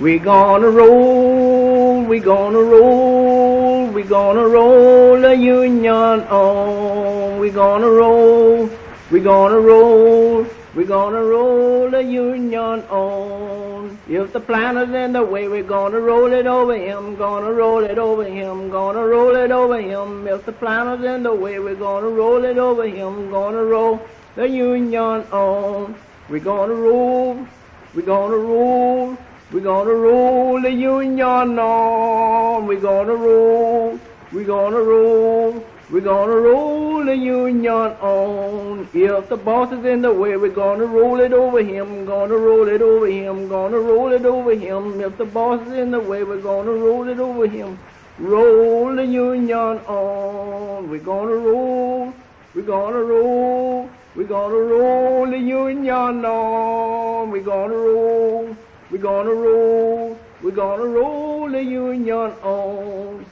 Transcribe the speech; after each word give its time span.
We 0.00 0.18
gonna 0.18 0.70
roll, 0.70 2.02
we 2.04 2.20
gonna 2.20 2.62
roll, 2.62 3.86
we 3.88 4.02
gonna 4.02 4.48
roll 4.48 5.20
the 5.20 5.36
union 5.36 5.94
on. 5.94 7.38
We 7.38 7.50
gonna 7.50 7.90
roll, 7.90 8.70
we 9.10 9.20
gonna 9.20 9.60
roll, 9.60 10.46
we 10.74 10.86
gonna 10.86 11.22
roll 11.22 11.90
the 11.90 12.02
union 12.02 12.80
on. 12.88 13.98
If 14.08 14.32
the 14.32 14.40
plan 14.40 14.78
is 14.78 14.88
in 14.94 15.12
the 15.12 15.22
way, 15.22 15.48
we're 15.48 15.62
gonna 15.62 16.00
roll 16.00 16.32
it 16.32 16.46
over 16.46 16.74
him, 16.74 17.16
gonna 17.16 17.52
roll 17.52 17.84
it 17.84 17.98
over 17.98 18.24
him, 18.24 18.70
gonna 18.70 19.04
roll 19.04 19.36
it 19.36 19.50
over 19.50 19.78
him. 19.78 20.26
If 20.26 20.46
the 20.46 20.52
plan 20.52 20.98
is 20.98 21.04
in 21.04 21.24
the 21.24 21.34
way, 21.34 21.58
we're 21.58 21.74
gonna 21.74 22.08
roll 22.08 22.42
it 22.46 22.56
over 22.56 22.86
him, 22.86 23.30
gonna 23.30 23.62
roll 23.62 24.00
the 24.34 24.48
union 24.48 25.26
on. 25.30 25.94
We're 26.30 26.40
gonna 26.40 26.72
roll, 26.72 27.46
we're 27.94 28.00
gonna 28.06 28.38
roll, 28.38 29.18
we're 29.52 29.60
gonna 29.60 29.92
roll 29.92 30.60
the 30.60 30.70
union 30.70 31.58
on. 31.58 32.66
We're 32.66 32.80
gonna 32.80 33.14
roll, 33.14 33.98
we're 34.32 34.44
gonna 34.44 34.80
roll, 34.80 35.64
we're 35.90 36.00
gonna 36.00 36.36
roll 36.36 37.04
the 37.04 37.16
union 37.16 37.66
on. 37.74 38.88
If 38.94 39.28
the 39.28 39.36
boss 39.36 39.72
is 39.72 39.84
in 39.84 40.02
the 40.02 40.12
way, 40.12 40.36
we're 40.36 40.50
gonna 40.50 40.86
roll 40.86 41.18
it 41.18 41.32
over 41.32 41.62
him, 41.64 42.04
gonna 42.06 42.36
roll 42.36 42.68
it 42.68 42.80
over 42.80 43.08
him, 43.08 43.48
gonna 43.48 43.78
roll 43.78 44.12
it 44.12 44.24
over 44.24 44.54
him. 44.54 45.00
If 45.00 45.18
the 45.18 45.24
boss 45.24 45.66
is 45.66 45.72
in 45.72 45.90
the 45.90 46.00
way, 46.00 46.22
we're 46.22 46.40
gonna 46.40 46.70
roll 46.70 47.08
it 47.08 47.18
over 47.18 47.48
him. 47.48 47.76
Roll 48.20 48.94
the 48.94 49.04
union 49.04 49.78
on. 49.88 50.88
We're 50.88 50.98
gonna 50.98 51.34
roll, 51.34 52.12
we're 52.54 52.62
gonna 52.62 53.02
roll, 53.02 53.90
we're 54.14 54.24
gonna 54.24 54.54
roll 54.54 55.26
the 55.26 55.38
union 55.38 56.24
on. 56.24 57.30
We're 57.32 57.42
gonna 57.42 57.76
roll, 57.76 58.56
gonna 59.00 59.32
roll, 59.32 60.18
we're 60.42 60.50
gonna 60.50 60.84
roll 60.84 61.50
the 61.50 61.62
union 61.62 62.14
on. 62.42 63.24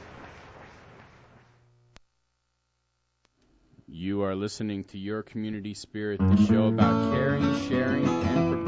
You 3.86 4.22
are 4.22 4.34
listening 4.34 4.84
to 4.84 4.98
Your 4.98 5.22
Community 5.22 5.74
Spirit, 5.74 6.20
the 6.20 6.46
show 6.46 6.69
about 6.69 7.12
caring, 7.12 7.42
sharing, 7.69 8.06
and 8.06 8.52
preparing 8.52 8.67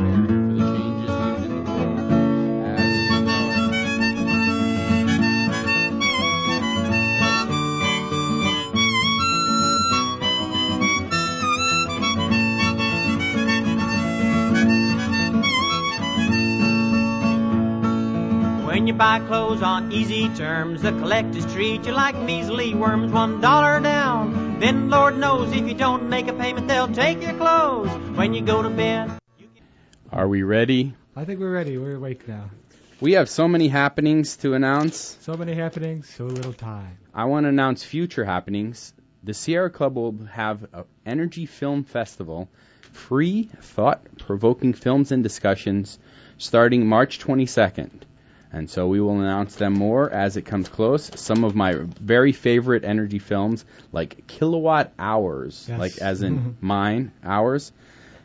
you 18.91 18.97
buy 18.97 19.21
clothes 19.21 19.63
on 19.63 19.93
easy 19.93 20.29
terms, 20.31 20.83
the 20.83 20.91
collectors 20.91 21.47
treat 21.55 21.87
you 21.87 21.93
like 21.93 22.17
measly 22.17 22.75
worms. 22.75 23.13
One 23.13 23.41
dollar 23.41 23.79
down. 23.79 24.59
Then 24.59 24.91
Lord 24.91 25.17
knows 25.17 25.53
if 25.53 25.69
you 25.69 25.75
don't 25.75 26.09
make 26.09 26.27
a 26.27 26.33
payment, 26.33 26.67
they'll 26.67 26.89
take 26.89 27.23
your 27.23 27.35
clothes. 27.35 27.89
When 28.17 28.35
you 28.35 28.43
go 28.43 28.63
to 28.63 28.69
bed, 28.69 29.13
Are 30.11 30.27
we 30.27 30.43
ready? 30.43 30.95
I 31.15 31.25
think 31.25 31.39
we're 31.39 31.53
ready. 31.53 31.79
We're 31.79 31.95
awake 31.95 32.27
now. 32.27 32.51
We 33.01 33.13
have 33.13 33.29
so 33.29 33.47
many 33.47 33.69
happenings 33.69 34.39
to 34.39 34.55
announce. 34.55 35.17
So 35.21 35.35
many 35.35 35.55
happenings, 35.55 36.09
so 36.09 36.25
little 36.25 36.53
time. 36.53 36.99
I 37.15 37.27
want 37.27 37.45
to 37.45 37.49
announce 37.51 37.85
future 37.85 38.25
happenings. 38.25 38.93
The 39.23 39.35
Sierra 39.35 39.71
Club 39.71 39.95
will 39.95 40.27
have 40.33 40.67
an 40.73 40.85
Energy 41.07 41.47
Film 41.47 41.85
Festival, 41.85 42.49
free, 42.91 43.51
thought 43.61 44.01
provoking 44.19 44.73
films 44.73 45.13
and 45.13 45.23
discussions 45.23 46.01
starting 46.39 46.89
March 46.89 47.21
22nd. 47.21 47.91
And 48.53 48.69
so 48.69 48.89
we 48.89 49.01
will 49.01 49.21
announce 49.21 49.55
them 49.55 49.75
more 49.75 50.11
as 50.11 50.37
it 50.37 50.43
comes 50.43 50.69
close. 50.69 51.09
Some 51.21 51.45
of 51.45 51.55
my 51.55 51.75
very 51.75 52.33
favorite 52.33 52.85
energy 52.85 53.21
films, 53.21 53.65
like 53.93 54.27
Kilowatt 54.27 54.93
Hours, 54.99 55.67
Yes. 55.69 55.79
like 55.79 55.99
as 55.99 56.23
in 56.23 56.57
mine, 56.61 57.13
hours, 57.23 57.71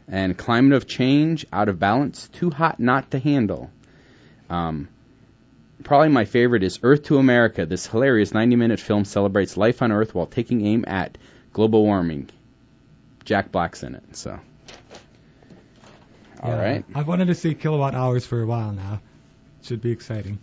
and 0.08 0.36
Climate 0.36 0.74
of 0.74 0.88
Change, 0.88 1.46
Out 1.54 1.70
of 1.70 1.80
Balance, 1.80 2.28
Too 2.30 2.50
Hot 2.50 2.80
Not 2.80 3.12
to 3.12 3.20
Handle. 3.20 3.70
Um, 4.50 4.88
probably 5.84 6.10
my 6.10 6.26
favorite 6.26 6.64
is 6.64 6.80
Earth 6.82 7.04
to 7.04 7.18
America. 7.20 7.68
This 7.68 7.86
hilarious 7.86 8.34
90 8.34 8.56
minute 8.56 8.80
film 8.80 9.06
celebrates 9.06 9.58
life 9.58 9.84
on 9.84 9.92
Earth 9.92 10.16
while 10.16 10.26
taking 10.26 10.66
aim 10.66 10.86
at 10.88 11.20
global 11.54 11.84
warming. 11.84 12.30
Jack 13.26 13.52
Black's 13.52 13.84
in 13.84 13.94
it, 13.94 14.16
so. 14.16 14.40
All 16.42 16.50
Yeah, 16.52 16.60
right. 16.62 16.86
I've 16.94 17.08
wanted 17.08 17.28
to 17.28 17.36
see 17.36 17.54
kilowatt 17.54 17.96
hours 17.96 18.26
for 18.26 18.42
a 18.42 18.46
while 18.46 18.72
now. 18.72 19.02
Should 19.66 19.82
be 19.82 19.92
exciting. 19.92 20.38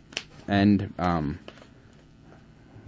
And, 0.49 0.93
um, 0.99 1.39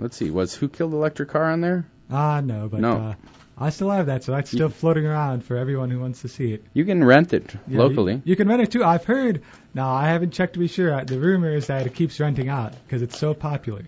let's 0.00 0.16
see, 0.16 0.30
was 0.30 0.52
Who 0.54 0.68
Killed 0.68 0.90
the 0.92 0.96
Electric 0.96 1.28
Car 1.28 1.44
on 1.44 1.60
there? 1.60 1.86
Ah, 2.10 2.40
no, 2.40 2.68
but 2.68 2.80
No. 2.80 2.92
Uh, 2.96 3.14
I 3.56 3.70
still 3.70 3.90
have 3.90 4.06
that, 4.06 4.24
so 4.24 4.32
that's 4.32 4.50
still 4.50 4.68
floating 4.68 5.06
around 5.06 5.44
for 5.44 5.56
everyone 5.56 5.88
who 5.88 6.00
wants 6.00 6.22
to 6.22 6.28
see 6.28 6.52
it. 6.52 6.64
You 6.72 6.84
can 6.84 7.04
rent 7.04 7.32
it 7.32 7.54
Yeah, 7.68 7.78
locally. 7.78 8.14
You, 8.14 8.22
you 8.24 8.36
can 8.36 8.48
rent 8.48 8.62
it 8.62 8.72
too. 8.72 8.82
I've 8.82 9.04
heard. 9.04 9.42
Now, 9.72 9.94
I 9.94 10.08
haven't 10.08 10.32
checked 10.32 10.54
to 10.54 10.58
be 10.58 10.66
sure. 10.66 11.04
The 11.04 11.20
rumor 11.20 11.54
is 11.54 11.68
that 11.68 11.86
it 11.86 11.94
keeps 11.94 12.18
renting 12.18 12.48
out 12.48 12.72
because 12.84 13.02
it's 13.02 13.16
so 13.16 13.32
popular. 13.32 13.84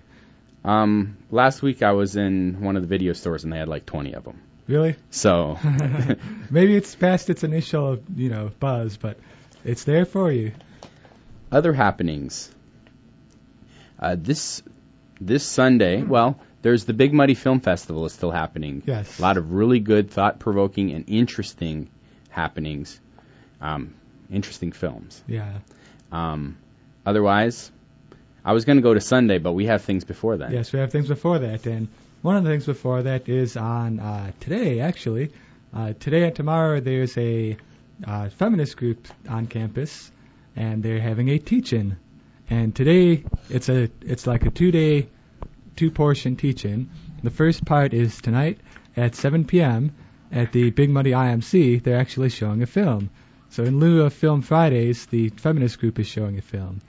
Um, 0.64 1.16
last 1.32 1.62
week 1.62 1.82
I 1.82 1.92
was 1.92 2.14
in 2.14 2.60
one 2.60 2.76
of 2.76 2.82
the 2.82 2.88
video 2.88 3.12
stores 3.12 3.42
and 3.42 3.52
they 3.52 3.58
had 3.58 3.66
like 3.66 3.86
20 3.86 4.12
of 4.12 4.22
them. 4.22 4.40
Really? 4.68 4.94
So, 5.10 5.58
Maybe 6.50 6.76
it's 6.76 6.94
past 6.94 7.28
its 7.28 7.42
initial, 7.42 7.98
you 8.14 8.30
know, 8.30 8.52
buzz, 8.60 8.96
but 8.96 9.18
it's 9.64 9.82
there 9.82 10.04
for 10.04 10.30
you. 10.30 10.52
Other 11.50 11.72
happenings. 11.72 12.50
Uh, 13.98 14.16
this 14.18 14.62
this 15.20 15.44
Sunday, 15.44 16.02
well, 16.02 16.38
there's 16.62 16.84
the 16.84 16.92
Big 16.92 17.14
Muddy 17.14 17.34
Film 17.34 17.60
Festival 17.60 18.04
is 18.04 18.12
still 18.12 18.30
happening. 18.30 18.82
Yes. 18.86 19.18
A 19.18 19.22
lot 19.22 19.36
of 19.36 19.52
really 19.52 19.80
good, 19.80 20.10
thought-provoking, 20.10 20.90
and 20.92 21.04
interesting 21.08 21.88
happenings. 22.28 23.00
Um, 23.60 23.94
interesting 24.30 24.72
films. 24.72 25.22
Yeah. 25.26 25.58
Um, 26.12 26.58
otherwise, 27.06 27.70
I 28.44 28.52
was 28.52 28.64
going 28.64 28.76
to 28.76 28.82
go 28.82 28.92
to 28.92 29.00
Sunday, 29.00 29.38
but 29.38 29.52
we 29.52 29.66
have 29.66 29.82
things 29.82 30.04
before 30.04 30.38
that. 30.38 30.52
Yes, 30.52 30.72
we 30.72 30.80
have 30.80 30.92
things 30.92 31.08
before 31.08 31.38
that, 31.38 31.66
and 31.66 31.88
one 32.22 32.36
of 32.36 32.44
the 32.44 32.50
things 32.50 32.66
before 32.66 33.02
that 33.04 33.28
is 33.28 33.56
on 33.56 34.00
uh, 34.00 34.32
today, 34.40 34.80
actually. 34.80 35.32
Uh, 35.74 35.94
today 35.98 36.24
and 36.24 36.34
tomorrow, 36.34 36.80
there's 36.80 37.16
a 37.16 37.56
uh, 38.06 38.28
feminist 38.28 38.76
group 38.76 39.06
on 39.28 39.46
campus, 39.46 40.10
and 40.56 40.82
they're 40.82 41.00
having 41.00 41.28
a 41.28 41.38
teach-in. 41.38 41.96
And 42.48 42.74
today, 42.74 43.24
it's 43.50 43.68
a 43.68 43.90
it's 44.00 44.26
like 44.26 44.46
a 44.46 44.50
two-day, 44.50 45.08
two-portion 45.76 46.36
teach-in. 46.36 46.90
The 47.22 47.30
first 47.30 47.64
part 47.64 47.92
is 47.92 48.20
tonight 48.20 48.60
at 48.96 49.14
7 49.14 49.44
p.m. 49.44 49.94
at 50.32 50.52
the 50.52 50.70
Big 50.70 50.90
Muddy 50.90 51.10
IMC. 51.10 51.82
They're 51.82 51.98
actually 51.98 52.30
showing 52.30 52.62
a 52.62 52.66
film. 52.66 53.10
So 53.50 53.64
in 53.64 53.78
lieu 53.78 54.02
of 54.02 54.12
Film 54.12 54.42
Fridays, 54.42 55.06
the 55.06 55.28
feminist 55.30 55.78
group 55.78 55.98
is 55.98 56.06
showing 56.06 56.38
a 56.38 56.42
film. 56.42 56.80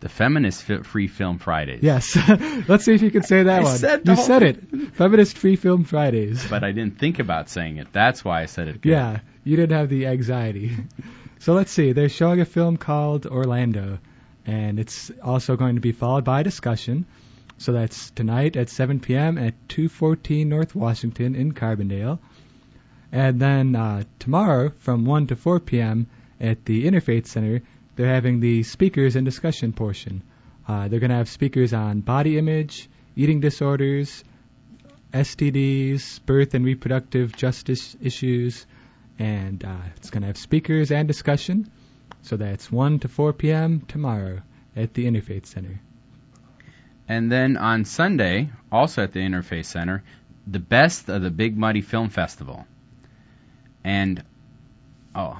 The 0.00 0.08
Feminist 0.10 0.64
Free 0.64 1.08
Film 1.08 1.38
Fridays. 1.38 1.82
Yes. 1.82 2.16
Let's 2.68 2.84
see 2.84 2.94
if 2.94 3.02
you 3.02 3.10
can 3.10 3.22
say 3.22 3.44
that 3.44 3.60
I 3.60 3.62
one. 3.62 3.78
said 3.78 4.06
you 4.06 4.16
said 4.16 4.42
it. 4.42 4.94
Feminist 4.94 5.38
Free 5.38 5.56
Film 5.56 5.84
Fridays. 5.84 6.46
But 6.48 6.64
I 6.64 6.72
didn't 6.72 6.98
think 6.98 7.18
about 7.18 7.48
saying 7.48 7.78
it. 7.78 7.88
That's 7.92 8.22
why 8.24 8.42
I 8.42 8.46
said 8.46 8.68
it. 8.68 8.82
Good. 8.82 8.90
Yeah, 8.90 9.20
you 9.42 9.56
didn't 9.56 9.76
have 9.76 9.88
the 9.88 10.06
anxiety. 10.06 10.76
so 11.38 11.54
let's 11.54 11.70
see. 11.70 11.92
They're 11.92 12.08
showing 12.08 12.40
a 12.40 12.44
film 12.44 12.76
called 12.76 13.26
Orlando, 13.26 13.98
and 14.46 14.78
it's 14.78 15.10
also 15.22 15.56
going 15.56 15.74
to 15.76 15.80
be 15.80 15.92
followed 15.92 16.24
by 16.24 16.40
a 16.40 16.44
discussion. 16.44 17.06
So 17.58 17.72
that's 17.72 18.10
tonight 18.10 18.56
at 18.56 18.68
7 18.68 19.00
p.m. 19.00 19.38
at 19.38 19.54
214 19.68 20.48
North 20.48 20.74
Washington 20.74 21.34
in 21.34 21.52
Carbondale. 21.52 22.18
And 23.12 23.40
then 23.40 23.74
uh, 23.74 24.04
tomorrow 24.18 24.72
from 24.78 25.04
1 25.06 25.28
to 25.28 25.36
4 25.36 25.60
p.m. 25.60 26.06
at 26.40 26.64
the 26.64 26.84
Interfaith 26.86 27.26
Center, 27.26 27.62
they're 27.94 28.12
having 28.12 28.40
the 28.40 28.62
speakers 28.62 29.16
and 29.16 29.24
discussion 29.24 29.72
portion. 29.72 30.22
Uh, 30.68 30.88
they're 30.88 31.00
going 31.00 31.10
to 31.10 31.16
have 31.16 31.28
speakers 31.28 31.72
on 31.72 32.00
body 32.00 32.36
image, 32.36 32.88
eating 33.14 33.40
disorders, 33.40 34.22
STDs, 35.14 36.20
birth 36.26 36.54
and 36.54 36.64
reproductive 36.64 37.34
justice 37.34 37.96
issues, 38.02 38.66
and 39.18 39.64
uh, 39.64 39.76
it's 39.96 40.10
going 40.10 40.22
to 40.22 40.28
have 40.28 40.36
speakers 40.36 40.90
and 40.90 41.08
discussion. 41.08 41.70
So 42.22 42.36
that's 42.36 42.70
1 42.70 43.00
to 43.00 43.08
4 43.08 43.32
p.m. 43.32 43.82
tomorrow 43.86 44.42
at 44.74 44.94
the 44.94 45.06
Interfaith 45.06 45.46
Center. 45.46 45.80
And 47.08 47.30
then 47.30 47.56
on 47.56 47.84
Sunday, 47.84 48.50
also 48.70 49.04
at 49.04 49.12
the 49.12 49.20
Interfaith 49.20 49.66
Center, 49.66 50.02
the 50.46 50.58
best 50.58 51.08
of 51.08 51.22
the 51.22 51.30
Big 51.30 51.56
Muddy 51.56 51.82
Film 51.82 52.08
Festival. 52.08 52.66
And, 53.84 54.22
oh, 55.14 55.38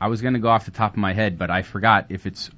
I 0.00 0.08
was 0.08 0.22
going 0.22 0.34
to 0.34 0.40
go 0.40 0.48
off 0.48 0.64
the 0.64 0.70
top 0.70 0.92
of 0.92 0.98
my 0.98 1.12
head, 1.12 1.38
but 1.38 1.50
I 1.50 1.62
forgot 1.62 2.06
if 2.08 2.24
it's 2.24 2.50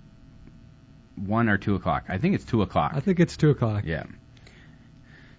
1 1.17 1.49
or 1.49 1.59
2 1.59 1.75
o'clock. 1.75 2.05
I 2.09 2.19
think 2.19 2.35
it's 2.35 2.45
2 2.45 2.63
o'clock. 2.63 2.93
I 2.95 3.01
think 3.01 3.21
it's 3.21 3.37
2 3.37 3.51
o'clock. 3.51 3.85
Yeah. 3.85 4.05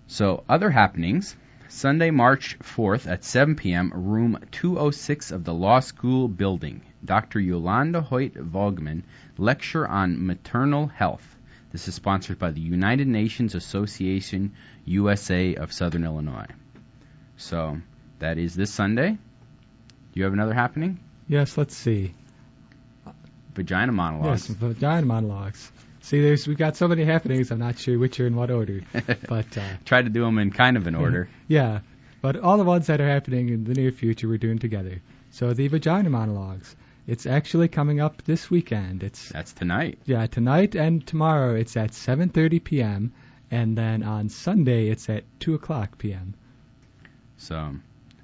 So, 0.08 0.44
other 0.50 0.70
happenings. 0.70 1.36
Sunday, 1.72 2.12
March 2.12 2.60
4th 2.60 3.10
at 3.10 3.24
7 3.24 3.56
p.m., 3.56 3.94
room 3.96 4.38
206 4.52 5.32
of 5.32 5.46
the 5.46 5.54
Law 5.54 5.80
School 5.80 6.28
building. 6.28 6.82
Dr. 7.04 7.40
Yolanda 7.40 8.02
Hoyt 8.02 8.34
Volgman, 8.34 9.04
lecture 9.38 9.88
on 9.88 10.28
maternal 10.28 10.88
health. 10.88 11.26
This 11.72 11.88
is 11.88 11.96
sponsored 11.96 12.38
by 12.38 12.52
the 12.52 12.60
United 12.60 13.08
Nations 13.08 13.56
Association 13.56 14.52
USA 14.84 15.56
of 15.56 15.72
Southern 15.72 16.04
Illinois. 16.04 16.48
So, 17.38 17.80
that 18.20 18.38
is 18.38 18.54
this 18.54 18.74
Sunday. 18.74 19.12
Do 19.12 20.20
you 20.20 20.26
have 20.26 20.34
another 20.34 20.54
happening? 20.54 21.00
Yes, 21.30 21.58
let's 21.58 21.76
see. 21.76 22.14
Vagina 23.56 23.94
monologues. 23.94 24.50
Yes, 24.50 24.58
vagina 24.58 25.06
monologues. 25.06 25.72
See, 26.02 26.20
there's 26.22 26.48
we've 26.48 26.58
got 26.58 26.76
so 26.76 26.88
many 26.88 27.04
happenings. 27.06 27.52
I'm 27.52 27.60
not 27.60 27.78
sure 27.78 27.98
which 27.98 28.20
are 28.20 28.28
in 28.28 28.36
what 28.36 28.52
order, 28.52 28.82
but 28.94 29.58
uh, 29.58 29.62
Try 29.86 30.02
to 30.02 30.10
do 30.10 30.22
them 30.26 30.40
in 30.40 30.52
kind 30.52 30.78
of 30.78 30.88
an 30.88 30.96
order. 30.96 31.30
yeah. 31.48 31.80
But 32.22 32.38
all 32.38 32.58
the 32.58 32.64
ones 32.64 32.88
that 32.88 33.02
are 33.02 33.08
happening 33.08 33.50
in 33.50 33.64
the 33.64 33.74
near 33.74 33.92
future, 33.92 34.28
we're 34.28 34.38
doing 34.38 34.60
together. 34.60 35.02
So 35.32 35.54
the 35.54 35.68
vagina 35.68 36.10
monologues. 36.10 36.76
It's 37.08 37.26
actually 37.26 37.68
coming 37.68 38.00
up 38.00 38.22
this 38.24 38.50
weekend. 38.52 39.02
It's 39.04 39.30
That's 39.30 39.54
tonight. 39.54 39.98
yeah 40.06 40.28
tonight 40.28 40.76
and 40.76 41.06
tomorrow. 41.06 41.56
It's 41.56 41.76
at 41.76 41.92
7:30 41.92 42.64
p.m. 42.64 43.14
and 43.50 43.76
then 43.78 44.04
on 44.04 44.30
Sunday 44.30 44.90
it's 44.90 45.10
at 45.10 45.24
2 45.40 45.56
o'clock 45.56 45.98
p.m. 45.98 46.36
So, 47.38 47.76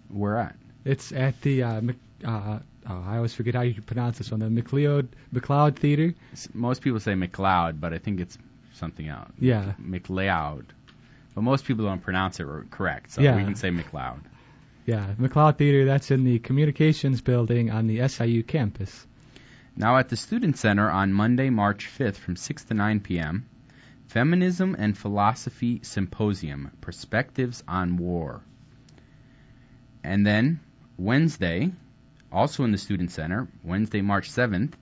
where 0.10 0.38
at? 0.38 0.56
It's 0.86 1.12
at 1.12 1.42
the 1.42 1.64
uh, 1.64 1.82
Mc, 1.82 1.98
uh, 2.26 2.60
oh, 2.90 3.04
I 3.08 3.18
always 3.18 3.34
forget 3.34 3.56
how 3.56 3.62
you 3.62 3.82
pronounce 3.82 4.18
this 4.18 4.32
one. 4.32 4.40
The 4.40 4.48
McLeod 4.62 5.08
McLeod 5.34 5.76
Theater. 5.78 6.14
S- 6.34 6.50
Most 6.54 6.82
people 6.82 7.00
say 7.00 7.14
McLeod, 7.14 7.80
but 7.80 7.94
I 7.94 7.98
think 8.00 8.20
it's 8.20 8.38
something 8.74 9.08
else. 9.08 9.30
Yeah. 9.40 9.74
McLeod. 9.82 10.66
But 11.36 11.42
most 11.42 11.66
people 11.66 11.86
don't 11.86 12.02
pronounce 12.02 12.40
it 12.40 12.48
correct, 12.72 13.12
so 13.12 13.22
Yeah. 13.22 13.36
we 13.36 13.44
can 13.44 13.56
say 13.56 13.70
McLeod. 13.70 14.20
Yeah, 14.86 15.14
McLeod 15.20 15.58
Theater. 15.58 15.86
That's 15.86 16.12
in 16.12 16.24
the 16.24 16.40
communications 16.40 17.22
building 17.22 17.70
on 17.72 17.88
the 17.88 18.08
SIU 18.08 18.42
campus. 18.44 19.06
Now 19.76 19.98
at 19.98 20.10
the 20.10 20.16
Student 20.16 20.58
Center 20.58 20.90
on 20.90 21.14
Monday, 21.14 21.50
March 21.52 21.88
5th 21.88 22.16
from 22.16 22.36
6 22.36 22.64
to 22.66 22.74
9 22.74 23.02
p.m., 23.02 23.46
Feminism 24.08 24.76
and 24.80 24.98
Philosophy 24.98 25.82
Symposium 25.84 26.72
Perspectives 26.82 27.64
on 27.68 27.98
War. 27.98 28.42
And 30.04 30.26
then 30.26 30.62
Wednesday, 30.98 31.72
also 32.32 32.64
in 32.64 32.72
the 32.72 32.78
Student 32.78 33.12
Center, 33.12 33.48
Wednesday, 33.64 34.02
March 34.02 34.30
7th, 34.30 34.74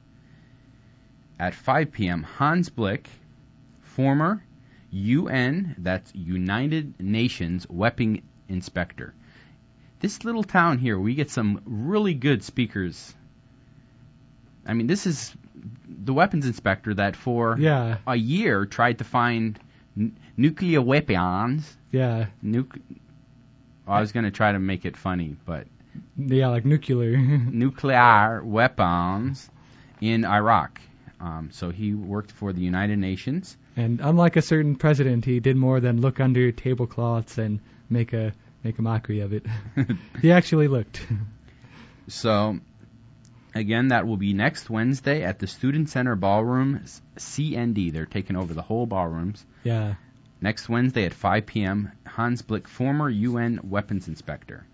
at 1.39 1.53
5 1.53 1.91
p.m., 1.91 2.23
Hans 2.23 2.69
Blix, 2.69 3.09
former 3.81 4.43
UN, 4.91 5.75
that's 5.77 6.13
United 6.15 6.99
Nations 6.99 7.67
Weapon 7.69 8.21
Inspector. 8.47 9.13
This 9.99 10.23
little 10.23 10.43
town 10.43 10.77
here, 10.77 10.97
we 10.99 11.15
get 11.15 11.29
some 11.29 11.61
really 11.65 12.13
good 12.13 12.43
speakers 12.43 13.13
I 14.67 14.73
mean, 14.73 14.87
this 14.87 15.05
is 15.05 15.31
the 15.87 16.11
weapons 16.13 16.47
inspector 16.47 16.95
that 16.95 17.15
for 17.15 17.55
Yeah, 17.59 17.97
a 18.07 18.15
year 18.15 18.65
tried 18.65 18.97
to 18.97 19.03
find 19.03 19.59
n- 19.95 20.17
nuclear 20.35 20.81
weapons. 20.81 21.77
yeah, 21.91 22.25
Nuc- 22.43 22.81
oh, 23.87 23.91
I 23.91 23.99
was 24.01 24.11
going 24.11 24.23
to 24.25 24.31
try 24.31 24.51
to 24.51 24.57
make 24.59 24.85
it 24.85 24.97
funny, 24.97 25.35
but 25.45 25.67
yeah, 26.17 26.47
like 26.47 26.65
nuclear. 26.65 27.17
nuclear 27.17 28.43
weapons 28.43 29.49
in 30.01 30.25
Iraq. 30.25 30.79
Um, 31.19 31.49
so 31.51 31.69
he 31.71 31.93
worked 31.93 32.31
for 32.31 32.51
the 32.53 32.61
United 32.61 32.99
Nations. 32.99 33.57
and 33.77 33.99
unlike 34.01 34.35
a 34.35 34.41
certain 34.41 34.75
president, 34.75 35.25
he 35.25 35.39
did 35.39 35.55
more 35.55 35.79
than 35.79 36.01
look 36.01 36.19
under 36.19 36.51
tablecloths 36.51 37.37
and 37.37 37.59
make 37.89 38.13
a 38.13 38.33
make 38.63 38.77
a 38.79 38.81
mockery 38.81 39.21
of 39.21 39.31
it. 39.33 39.45
he 40.21 40.31
actually 40.31 40.67
looked. 40.67 41.05
So, 42.07 42.59
again, 43.55 43.87
that 43.89 44.05
will 44.05 44.17
be 44.17 44.33
next 44.33 44.69
Wednesday 44.69 45.23
at 45.23 45.39
the 45.39 45.47
Student 45.47 45.89
Center 45.89 46.15
Ballroom 46.15 46.83
CND. 47.17 47.91
They're 47.91 48.05
taking 48.05 48.35
over 48.35 48.53
the 48.53 48.61
whole 48.61 48.85
ballrooms. 48.85 49.43
yeah, 49.63 49.95
Next 50.41 50.67
Wednesday 50.69 51.05
at 51.05 51.13
5 51.13 51.45
p.m., 51.45 51.91
Hans 52.05 52.41
Blix, 52.43 52.69
former 52.69 53.09
UN 53.09 53.61
weapons 53.63 54.07
inspector. 54.07 54.65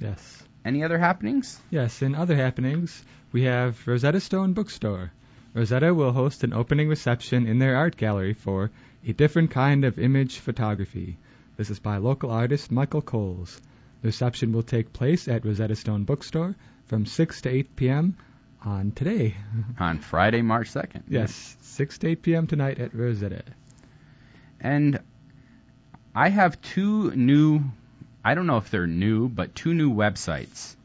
yes, 0.00 0.42
Any 0.64 0.84
other 0.84 0.98
happenings? 0.98 1.60
yes. 1.70 2.02
In 2.02 2.14
other 2.14 2.36
happenings, 2.36 3.04
we 3.32 3.42
have 3.42 3.86
Rosetta 3.86 4.20
Stone 4.20 4.52
Bookstore. 4.52 5.10
Rosetta 5.54 5.92
will 5.92 6.12
host 6.12 6.44
an 6.44 6.52
opening 6.52 6.88
reception 6.88 7.46
in 7.46 7.58
their 7.58 7.76
art 7.76 7.96
gallery 7.96 8.32
for 8.34 8.70
a 9.06 9.12
different 9.12 9.50
kind 9.50 9.84
of 9.84 9.98
image 9.98 10.38
photography. 10.38 11.18
This 11.56 11.70
is 11.70 11.78
by 11.78 11.96
local 11.98 12.30
artist 12.30 12.70
Michael 12.70 13.02
Coles. 13.02 13.60
The 14.00 14.08
reception 14.08 14.52
will 14.52 14.62
take 14.62 14.92
place 14.92 15.28
at 15.28 15.44
Rosetta 15.44 15.76
Stone 15.76 16.04
Bookstore 16.04 16.54
from 16.86 17.06
6 17.06 17.42
to 17.42 17.50
8 17.50 17.76
p.m. 17.76 18.16
on 18.64 18.92
today. 18.92 19.36
On 19.78 19.98
Friday, 19.98 20.42
March 20.42 20.70
2nd. 20.70 21.02
Yes, 21.08 21.56
6 21.60 21.98
to 21.98 22.08
8 22.08 22.22
p.m. 22.22 22.46
tonight 22.46 22.78
at 22.78 22.94
Rosetta. 22.94 23.42
And 24.60 25.00
I 26.14 26.28
have 26.28 26.60
two 26.62 27.10
new, 27.12 27.62
I 28.24 28.34
don't 28.34 28.46
know 28.46 28.58
if 28.58 28.70
they're 28.70 28.86
new, 28.86 29.28
but 29.28 29.54
two 29.54 29.74
new 29.74 29.92
websites. 29.92 30.76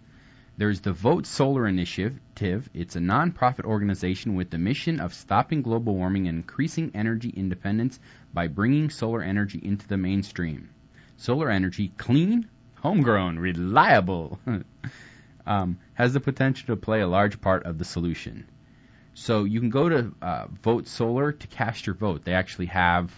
There's 0.58 0.82
the 0.82 0.92
Vote 0.92 1.28
Solar 1.28 1.68
Initiative. 1.68 2.68
It's 2.74 2.96
a 2.96 3.00
nonprofit 3.00 3.66
organization 3.66 4.34
with 4.34 4.50
the 4.50 4.58
mission 4.58 5.00
of 5.00 5.14
stopping 5.14 5.62
global 5.62 5.94
warming 5.94 6.28
and 6.28 6.38
increasing 6.38 6.92
energy 6.96 7.30
independence 7.30 8.00
by 8.34 8.48
bringing 8.48 8.90
solar 8.90 9.22
energy 9.22 9.60
into 9.62 9.88
the 9.88 9.98
mainstream. 9.98 10.70
Solar 11.18 11.52
energy, 11.52 11.92
clean, 11.98 12.50
homegrown, 12.78 13.38
reliable, 13.38 14.40
um, 15.46 15.78
has 15.94 16.14
the 16.14 16.20
potential 16.20 16.68
to 16.68 16.76
play 16.76 17.02
a 17.02 17.08
large 17.08 17.40
part 17.40 17.68
of 17.68 17.78
the 17.78 17.86
solution. 17.86 18.50
So 19.14 19.44
you 19.44 19.60
can 19.60 19.70
go 19.70 19.90
to 19.90 20.12
uh, 20.24 20.48
Vote 20.64 20.88
Solar 20.88 21.34
to 21.34 21.48
cast 21.48 21.86
your 21.86 21.96
vote. 21.96 22.26
They 22.26 22.34
actually 22.34 22.68
have 22.68 23.12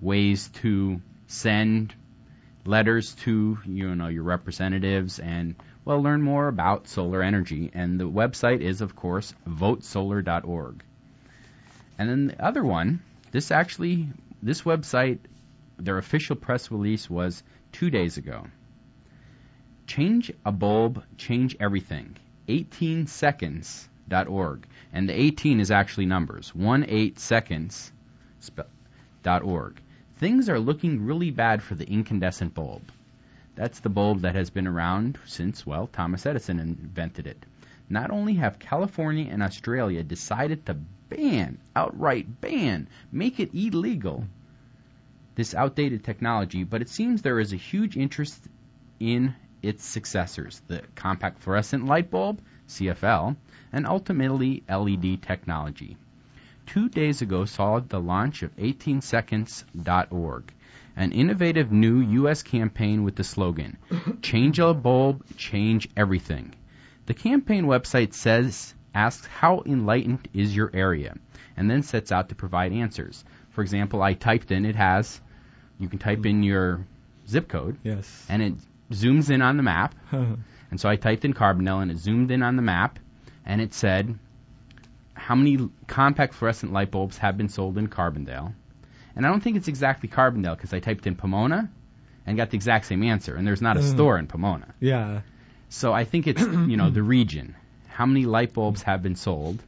ways 0.00 0.48
to 0.62 1.00
send 1.26 1.92
letters 2.66 3.14
to 3.14 3.58
you 3.64 3.94
know 3.94 4.08
your 4.08 4.22
representatives 4.22 5.18
and 5.18 5.54
well 5.84 6.02
learn 6.02 6.22
more 6.22 6.48
about 6.48 6.88
solar 6.88 7.22
energy. 7.22 7.70
And 7.74 8.00
the 8.00 8.08
website 8.08 8.60
is 8.60 8.80
of 8.80 8.96
course 8.96 9.34
votesolar.org. 9.48 10.82
And 11.98 12.08
then 12.08 12.28
the 12.28 12.42
other 12.44 12.64
one, 12.64 13.02
this 13.30 13.50
actually 13.50 14.08
this 14.42 14.62
website, 14.62 15.18
their 15.78 15.98
official 15.98 16.36
press 16.36 16.70
release 16.70 17.08
was 17.08 17.42
two 17.72 17.90
days 17.90 18.18
ago. 18.18 18.46
Change 19.86 20.32
a 20.44 20.52
bulb, 20.52 21.02
change 21.18 21.56
everything. 21.60 22.16
18seconds.org. 22.48 24.66
And 24.92 25.08
the 25.08 25.18
18 25.18 25.60
is 25.60 25.70
actually 25.70 26.04
numbers. 26.06 26.54
1 26.54 26.84
8 26.88 27.18
seconds 27.18 27.92
dot 29.22 29.42
org. 29.42 29.80
Things 30.16 30.48
are 30.48 30.60
looking 30.60 31.04
really 31.04 31.30
bad 31.30 31.62
for 31.62 31.74
the 31.74 31.88
incandescent 31.88 32.54
bulb. 32.54 32.82
That's 33.56 33.80
the 33.80 33.88
bulb 33.88 34.20
that 34.20 34.36
has 34.36 34.50
been 34.50 34.66
around 34.66 35.18
since, 35.26 35.66
well, 35.66 35.88
Thomas 35.88 36.24
Edison 36.24 36.60
invented 36.60 37.26
it. 37.26 37.44
Not 37.90 38.10
only 38.10 38.34
have 38.34 38.58
California 38.58 39.26
and 39.30 39.42
Australia 39.42 40.02
decided 40.04 40.66
to 40.66 40.74
ban, 41.08 41.58
outright 41.74 42.40
ban, 42.40 42.88
make 43.12 43.40
it 43.40 43.54
illegal, 43.54 44.24
this 45.34 45.54
outdated 45.54 46.04
technology, 46.04 46.62
but 46.62 46.80
it 46.80 46.88
seems 46.88 47.22
there 47.22 47.40
is 47.40 47.52
a 47.52 47.56
huge 47.56 47.96
interest 47.96 48.40
in 49.00 49.34
its 49.62 49.84
successors, 49.84 50.62
the 50.68 50.82
compact 50.94 51.40
fluorescent 51.42 51.86
light 51.86 52.10
bulb, 52.10 52.40
CFL, 52.68 53.36
and 53.72 53.86
ultimately 53.86 54.62
LED 54.68 55.22
technology. 55.22 55.96
Two 56.66 56.88
days 56.88 57.22
ago 57.22 57.44
saw 57.44 57.80
the 57.80 58.00
launch 58.00 58.42
of 58.42 58.56
18seconds.org, 58.56 60.52
an 60.96 61.12
innovative 61.12 61.70
new 61.72 62.00
U.S. 62.00 62.42
campaign 62.42 63.04
with 63.04 63.16
the 63.16 63.24
slogan, 63.24 63.76
Change 64.22 64.58
a 64.58 64.74
bulb, 64.74 65.22
change 65.36 65.88
everything. 65.96 66.54
The 67.06 67.14
campaign 67.14 67.64
website 67.66 68.14
says, 68.14 68.74
asks 68.94 69.26
how 69.26 69.62
enlightened 69.66 70.28
is 70.32 70.54
your 70.56 70.70
area, 70.72 71.16
and 71.56 71.70
then 71.70 71.82
sets 71.82 72.10
out 72.12 72.28
to 72.30 72.34
provide 72.34 72.72
answers. 72.72 73.24
For 73.50 73.62
example, 73.62 74.02
I 74.02 74.14
typed 74.14 74.50
in, 74.50 74.64
it 74.64 74.76
has, 74.76 75.20
you 75.78 75.88
can 75.88 75.98
type 75.98 76.24
in 76.26 76.42
your 76.42 76.86
zip 77.28 77.48
code, 77.48 77.76
Yes. 77.82 78.26
and 78.28 78.42
it 78.42 78.54
zooms 78.90 79.30
in 79.30 79.42
on 79.42 79.56
the 79.56 79.62
map. 79.62 79.94
And 80.10 80.80
so 80.80 80.88
I 80.88 80.96
typed 80.96 81.24
in 81.24 81.34
Carbondale, 81.34 81.82
and 81.82 81.90
it 81.90 81.98
zoomed 81.98 82.30
in 82.30 82.42
on 82.42 82.56
the 82.56 82.62
map, 82.62 82.98
and 83.44 83.60
it 83.60 83.74
said 83.74 84.18
how 85.26 85.34
many 85.34 85.52
compact 85.86 86.34
fluorescent 86.34 86.72
light 86.72 86.90
bulbs 86.90 87.16
have 87.18 87.36
been 87.36 87.48
sold 87.48 87.78
in 87.78 87.88
Carbondale. 87.88 88.52
And 89.16 89.24
I 89.24 89.30
don't 89.30 89.42
think 89.42 89.56
it's 89.56 89.68
exactly 89.68 90.08
Carbondale 90.08 90.56
because 90.56 90.72
I 90.74 90.80
typed 90.80 91.06
in 91.06 91.14
Pomona 91.16 91.70
and 92.26 92.36
got 92.36 92.50
the 92.50 92.56
exact 92.56 92.84
same 92.86 93.02
answer, 93.02 93.34
and 93.36 93.46
there's 93.46 93.62
not 93.62 93.76
a 93.76 93.80
Mm. 93.80 93.90
store 93.94 94.18
in 94.18 94.26
Pomona. 94.26 94.68
yeah. 94.80 95.20
So 95.68 95.92
I 95.92 96.04
think 96.04 96.26
it's 96.26 96.42
you 96.72 96.76
know 96.80 96.90
the 96.90 97.02
region, 97.02 97.54
how 97.88 98.06
many 98.06 98.26
light 98.26 98.52
bulbs 98.52 98.82
have 98.82 99.02
been 99.02 99.16
sold, 99.16 99.62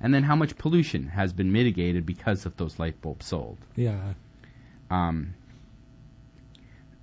and 0.00 0.12
then 0.14 0.22
how 0.30 0.36
much 0.36 0.56
pollution 0.58 1.08
has 1.08 1.32
been 1.32 1.52
mitigated 1.52 2.04
because 2.06 2.46
of 2.46 2.56
those 2.56 2.78
light 2.78 3.00
bulbs 3.02 3.26
sold. 3.26 3.58
Yeah. 3.76 4.14
Um, 4.90 5.34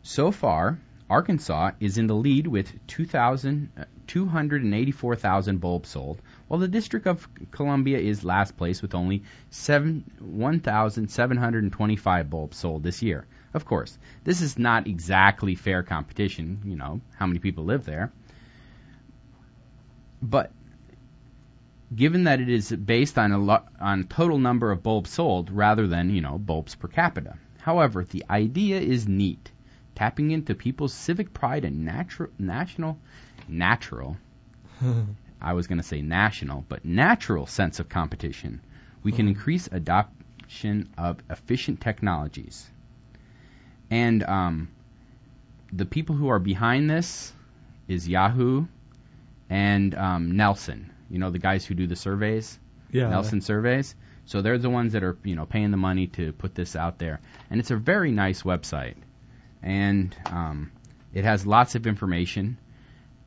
so 0.03 0.31
far, 0.31 0.79
Arkansas 1.09 1.71
is 1.79 1.97
in 1.97 2.07
the 2.07 2.15
lead 2.15 2.47
with 2.47 2.67
2,000, 2.87 3.69
uh, 3.77 3.83
284,000 4.07 5.59
bulbs 5.59 5.89
sold, 5.89 6.21
while 6.47 6.59
the 6.59 6.67
District 6.67 7.07
of 7.07 7.27
Columbia 7.51 7.97
is 7.97 8.23
last 8.23 8.55
place 8.55 8.81
with 8.81 8.93
only 8.93 9.23
7, 9.49 10.03
1,725 10.19 12.29
bulbs 12.29 12.57
sold 12.57 12.83
this 12.83 13.01
year. 13.01 13.25
Of 13.53 13.65
course, 13.65 13.97
this 14.23 14.41
is 14.41 14.59
not 14.59 14.87
exactly 14.87 15.55
fair 15.55 15.81
competition, 15.81 16.61
you 16.65 16.75
know, 16.75 17.01
how 17.15 17.25
many 17.25 17.39
people 17.39 17.63
live 17.63 17.85
there. 17.85 18.11
But 20.21 20.51
given 21.95 22.25
that 22.25 22.41
it 22.41 22.49
is 22.49 22.71
based 22.71 23.17
on 23.17 23.31
a 23.31 23.37
lo- 23.37 23.63
on 23.79 24.05
total 24.05 24.37
number 24.37 24.71
of 24.71 24.83
bulbs 24.83 25.11
sold 25.11 25.51
rather 25.51 25.87
than, 25.87 26.09
you 26.09 26.21
know, 26.21 26.37
bulbs 26.37 26.75
per 26.75 26.87
capita. 26.87 27.37
However, 27.61 28.03
the 28.03 28.25
idea 28.29 28.79
is 28.79 29.07
neat, 29.07 29.51
tapping 29.95 30.31
into 30.31 30.53
people's 30.53 30.93
civic 30.93 31.33
pride 31.33 31.65
and 31.65 31.85
natural 31.85 32.29
national 32.37 32.99
natural 33.47 34.17
I 35.41 35.53
was 35.53 35.67
going 35.67 35.77
to 35.77 35.83
say 35.83 36.01
national, 36.01 36.65
but 36.67 36.85
natural 36.85 37.45
sense 37.45 37.79
of 37.79 37.89
competition. 37.89 38.61
We 39.03 39.11
can 39.11 39.27
increase 39.27 39.67
adoption 39.71 40.89
of 40.97 41.19
efficient 41.29 41.81
technologies. 41.81 42.67
And 43.91 44.23
um, 44.23 44.69
the 45.71 45.85
people 45.85 46.15
who 46.15 46.29
are 46.29 46.39
behind 46.39 46.89
this 46.89 47.31
is 47.87 48.07
Yahoo 48.07 48.65
and 49.49 49.93
um, 49.93 50.35
Nielsen. 50.35 50.91
You 51.09 51.19
know 51.19 51.29
the 51.29 51.39
guys 51.39 51.65
who 51.65 51.75
do 51.75 51.85
the 51.85 51.95
surveys, 51.95 52.57
Yeah. 52.91 53.09
Nielsen 53.09 53.41
surveys. 53.41 53.95
So 54.25 54.41
they're 54.41 54.57
the 54.57 54.71
ones 54.71 54.93
that 54.93 55.03
are 55.03 55.17
you 55.23 55.35
know 55.35 55.45
paying 55.45 55.69
the 55.71 55.77
money 55.77 56.07
to 56.07 56.33
put 56.33 56.55
this 56.55 56.75
out 56.75 56.97
there, 56.97 57.19
and 57.51 57.59
it's 57.59 57.69
a 57.69 57.75
very 57.75 58.11
nice 58.11 58.41
website, 58.41 58.95
and 59.61 60.15
um, 60.25 60.71
it 61.13 61.23
has 61.25 61.45
lots 61.45 61.75
of 61.75 61.85
information. 61.85 62.57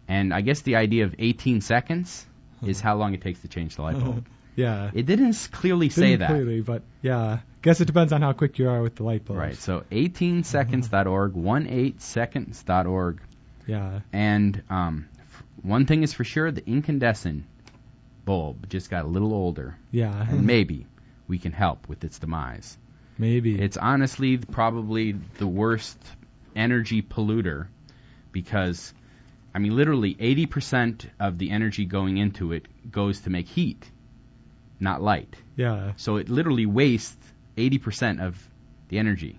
And 0.08 0.32
I 0.32 0.40
guess 0.40 0.62
the 0.62 0.76
idea 0.76 1.04
of 1.04 1.14
18 1.18 1.60
seconds 1.60 2.26
is 2.66 2.80
how 2.80 2.96
long 2.96 3.14
it 3.14 3.20
takes 3.20 3.40
to 3.40 3.48
change 3.48 3.76
the 3.76 3.82
light 3.82 3.98
bulb. 4.00 4.26
Yeah. 4.56 4.90
It 4.92 5.06
didn't 5.06 5.50
clearly 5.52 5.88
say 5.88 6.02
Didn't 6.16 6.18
that. 6.18 6.30
Clearly, 6.30 6.60
but 6.62 6.82
yeah. 7.00 7.38
Guess 7.62 7.80
it 7.80 7.84
depends 7.84 8.12
on 8.12 8.22
how 8.22 8.32
quick 8.32 8.58
you 8.58 8.68
are 8.68 8.82
with 8.82 8.96
the 8.96 9.04
light 9.04 9.24
bulbs. 9.24 9.38
Right. 9.38 9.54
So 9.54 9.84
18seconds.org, 9.92 11.34
18seconds.org, 11.34 13.20
Yeah. 13.66 14.00
and 14.12 14.62
um, 14.70 15.08
f- 15.18 15.42
one 15.62 15.86
thing 15.86 16.02
is 16.02 16.12
for 16.12 16.24
sure: 16.24 16.50
the 16.50 16.66
incandescent 16.68 17.44
bulb 18.24 18.68
just 18.68 18.90
got 18.90 19.04
a 19.04 19.08
little 19.08 19.32
older, 19.32 19.76
Yeah. 19.92 20.26
and 20.28 20.44
maybe 20.44 20.86
we 21.28 21.38
can 21.38 21.52
help 21.52 21.88
with 21.88 22.02
its 22.04 22.18
demise. 22.18 22.76
Maybe. 23.16 23.60
It's 23.60 23.76
honestly 23.76 24.38
probably 24.38 25.12
the 25.38 25.46
worst 25.46 25.98
energy 26.56 27.02
polluter 27.02 27.66
because, 28.32 28.92
I 29.54 29.58
mean, 29.58 29.74
literally 29.76 30.14
80% 30.14 31.06
of 31.18 31.38
the 31.38 31.50
energy 31.50 31.84
going 31.84 32.16
into 32.18 32.52
it 32.52 32.66
goes 32.90 33.20
to 33.20 33.30
make 33.30 33.48
heat, 33.48 33.90
not 34.80 35.02
light. 35.02 35.34
yeah. 35.56 35.92
So 35.96 36.16
it 36.16 36.28
literally 36.28 36.66
wastes 36.66 37.16
80% 37.56 38.20
of 38.24 38.36
the 38.88 38.98
energy. 38.98 39.38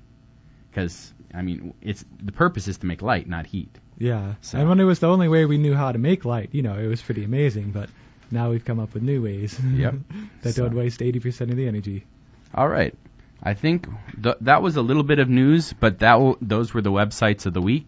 Because, 0.70 1.13
I 1.34 1.42
mean, 1.42 1.74
it's 1.82 2.04
the 2.22 2.32
purpose 2.32 2.68
is 2.68 2.78
to 2.80 2.86
make 2.86 3.01
light, 3.01 3.28
not 3.28 3.46
heat. 3.46 3.75
Yeah. 3.98 4.36
So- 4.42 4.60
And 4.60 4.70
when 4.70 4.80
it 4.80 4.84
was 4.84 5.00
the 5.00 5.08
only 5.10 5.28
way 5.28 5.46
we 5.46 5.58
knew 5.58 5.74
how 5.75 5.92
to 5.92 5.98
make 6.00 6.25
light, 6.25 6.50
you 6.51 6.62
know, 6.62 6.78
it 6.78 6.88
was 6.88 7.01
pretty 7.01 7.24
amazing. 7.24 7.72
But 7.72 7.89
now 8.32 8.50
we've 8.51 8.63
come 8.66 8.80
up 8.80 8.94
with 8.94 9.04
new 9.04 9.22
ways 9.24 9.60
Yep. 9.74 9.96
that 10.42 10.54
So- 10.56 10.63
don't 10.63 10.75
waste 10.75 11.00
80% 11.00 11.50
of 11.51 11.56
the 11.56 11.68
energy. 11.68 12.06
All 12.54 12.68
right. 12.68 12.94
I 13.42 13.54
think 13.54 13.88
th- 14.22 14.36
that 14.42 14.62
was 14.62 14.75
a 14.75 14.82
little 14.82 15.04
bit 15.04 15.20
of 15.20 15.30
news, 15.30 15.72
but 15.72 16.00
that 16.00 16.13
w- 16.13 16.38
those 16.42 16.74
were 16.74 16.82
the 16.82 16.92
websites 16.92 17.46
of 17.46 17.54
the 17.54 17.62
week 17.62 17.88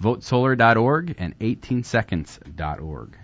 votesolar.org 0.00 1.14
and 1.18 1.38
18seconds.org. 1.38 3.18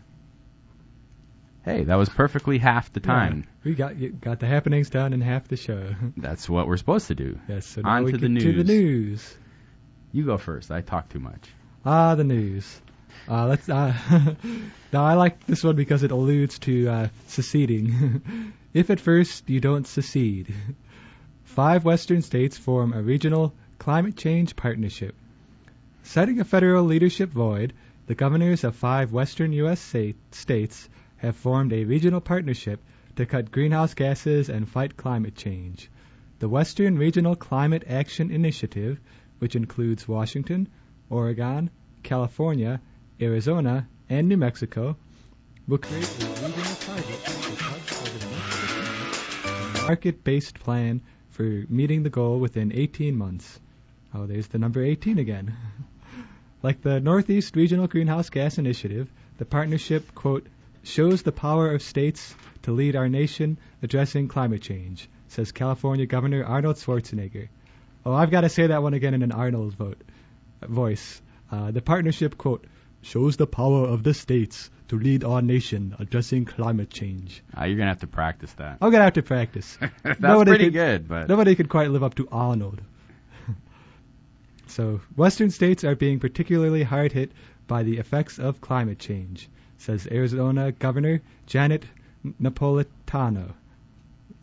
Hey, 1.62 1.84
that 1.84 1.96
was 1.96 2.08
perfectly 2.08 2.58
half 2.58 2.92
the 2.92 3.00
time. 3.00 3.44
Yeah. 3.46 3.54
We 3.64 3.74
got 3.74 3.96
you 3.98 4.08
got 4.10 4.40
the 4.40 4.46
happenings 4.46 4.88
done 4.88 5.12
in 5.12 5.20
half 5.20 5.46
the 5.48 5.56
show. 5.56 5.94
That's 6.16 6.48
what 6.48 6.66
we're 6.66 6.78
supposed 6.78 7.08
to 7.08 7.14
do. 7.14 7.38
yes. 7.48 7.66
So 7.66 7.82
On 7.84 8.06
to 8.06 8.12
the 8.12 8.28
get 8.28 8.40
to 8.40 8.52
the 8.52 8.64
news. 8.64 8.66
news. 8.68 9.36
You 10.12 10.24
go 10.24 10.38
first. 10.38 10.70
I 10.70 10.80
talk 10.80 11.10
too 11.10 11.20
much. 11.20 11.48
Ah, 11.84 12.14
the 12.14 12.24
news. 12.24 12.80
Uh, 13.28 13.46
let's. 13.46 13.68
Uh, 13.68 13.92
now 14.92 15.04
I 15.04 15.14
like 15.14 15.46
this 15.46 15.62
one 15.62 15.76
because 15.76 16.02
it 16.02 16.10
alludes 16.12 16.58
to 16.60 16.88
uh, 16.88 17.08
seceding. 17.26 18.54
if 18.74 18.88
at 18.88 18.98
first 18.98 19.48
you 19.50 19.60
don't 19.60 19.86
secede, 19.86 20.54
five 21.44 21.84
Western 21.84 22.22
states 22.22 22.56
form 22.56 22.94
a 22.94 23.02
regional 23.02 23.52
climate 23.78 24.16
change 24.16 24.56
partnership. 24.56 25.14
Citing 26.02 26.40
a 26.40 26.44
federal 26.44 26.84
leadership 26.84 27.30
void, 27.30 27.72
the 28.06 28.16
governors 28.16 28.64
of 28.64 28.74
five 28.74 29.12
Western 29.12 29.52
U.S. 29.52 29.80
States 30.32 30.88
have 31.18 31.36
formed 31.36 31.72
a 31.72 31.84
regional 31.84 32.20
partnership 32.20 32.80
to 33.14 33.26
cut 33.26 33.52
greenhouse 33.52 33.94
gases 33.94 34.48
and 34.48 34.68
fight 34.68 34.96
climate 34.96 35.36
change. 35.36 35.88
The 36.40 36.48
Western 36.48 36.98
Regional 36.98 37.36
Climate 37.36 37.84
Action 37.86 38.30
Initiative, 38.30 38.98
which 39.38 39.54
includes 39.54 40.08
Washington, 40.08 40.68
Oregon, 41.10 41.70
California, 42.02 42.80
Arizona, 43.20 43.86
and 44.08 44.28
New 44.28 44.38
Mexico, 44.38 44.96
will 45.68 45.78
create 45.78 46.08
a 46.08 46.24
regional 46.24 46.76
target 46.76 47.06
over 48.00 48.18
the 48.18 49.82
market-based 49.86 50.58
plan 50.58 51.02
for 51.28 51.64
meeting 51.68 52.02
the 52.02 52.10
goal 52.10 52.40
within 52.40 52.72
18 52.72 53.16
months. 53.16 53.60
Oh, 54.14 54.26
there's 54.26 54.48
the 54.48 54.58
number 54.58 54.82
18 54.82 55.18
again. 55.18 55.54
like 56.62 56.82
the 56.82 57.00
Northeast 57.00 57.56
Regional 57.56 57.86
Greenhouse 57.86 58.30
Gas 58.30 58.58
Initiative, 58.58 59.10
the 59.38 59.44
partnership, 59.44 60.14
quote, 60.14 60.46
shows 60.82 61.22
the 61.22 61.32
power 61.32 61.72
of 61.72 61.82
states 61.82 62.34
to 62.62 62.72
lead 62.72 62.96
our 62.96 63.08
nation 63.08 63.58
addressing 63.82 64.28
climate 64.28 64.62
change, 64.62 65.08
says 65.28 65.52
California 65.52 66.06
Governor 66.06 66.44
Arnold 66.44 66.76
Schwarzenegger. 66.76 67.48
Oh, 68.04 68.12
I've 68.14 68.30
got 68.30 68.42
to 68.42 68.48
say 68.48 68.66
that 68.68 68.82
one 68.82 68.94
again 68.94 69.14
in 69.14 69.22
an 69.22 69.32
Arnold 69.32 69.74
vote, 69.74 70.00
voice. 70.62 71.20
Uh, 71.50 71.70
the 71.70 71.82
partnership, 71.82 72.36
quote, 72.38 72.66
shows 73.02 73.36
the 73.36 73.46
power 73.46 73.86
of 73.86 74.02
the 74.02 74.14
states 74.14 74.70
to 74.88 74.98
lead 74.98 75.24
our 75.24 75.40
nation 75.42 75.94
addressing 75.98 76.44
climate 76.44 76.90
change. 76.90 77.42
Uh, 77.56 77.64
you're 77.64 77.76
going 77.76 77.86
to 77.86 77.92
have 77.92 78.00
to 78.00 78.06
practice 78.06 78.52
that. 78.54 78.78
I'm 78.80 78.90
gonna 78.90 79.04
have 79.04 79.14
to 79.14 79.22
practice. 79.22 79.78
That's 80.02 80.20
Nobody 80.20 80.50
pretty 80.50 80.64
could- 80.66 80.72
good, 80.74 81.08
but 81.08 81.28
Nobody 81.28 81.54
could 81.54 81.68
quite 81.68 81.90
live 81.90 82.02
up 82.02 82.14
to 82.16 82.28
Arnold. 82.30 82.80
So, 84.70 85.00
Western 85.16 85.50
states 85.50 85.82
are 85.84 85.96
being 85.96 86.20
particularly 86.20 86.84
hard 86.84 87.12
hit 87.12 87.32
by 87.66 87.82
the 87.82 87.98
effects 87.98 88.38
of 88.38 88.60
climate 88.60 88.98
change, 88.98 89.48
says 89.78 90.06
Arizona 90.10 90.72
Governor 90.72 91.20
Janet 91.46 91.84
Napolitano, 92.40 93.52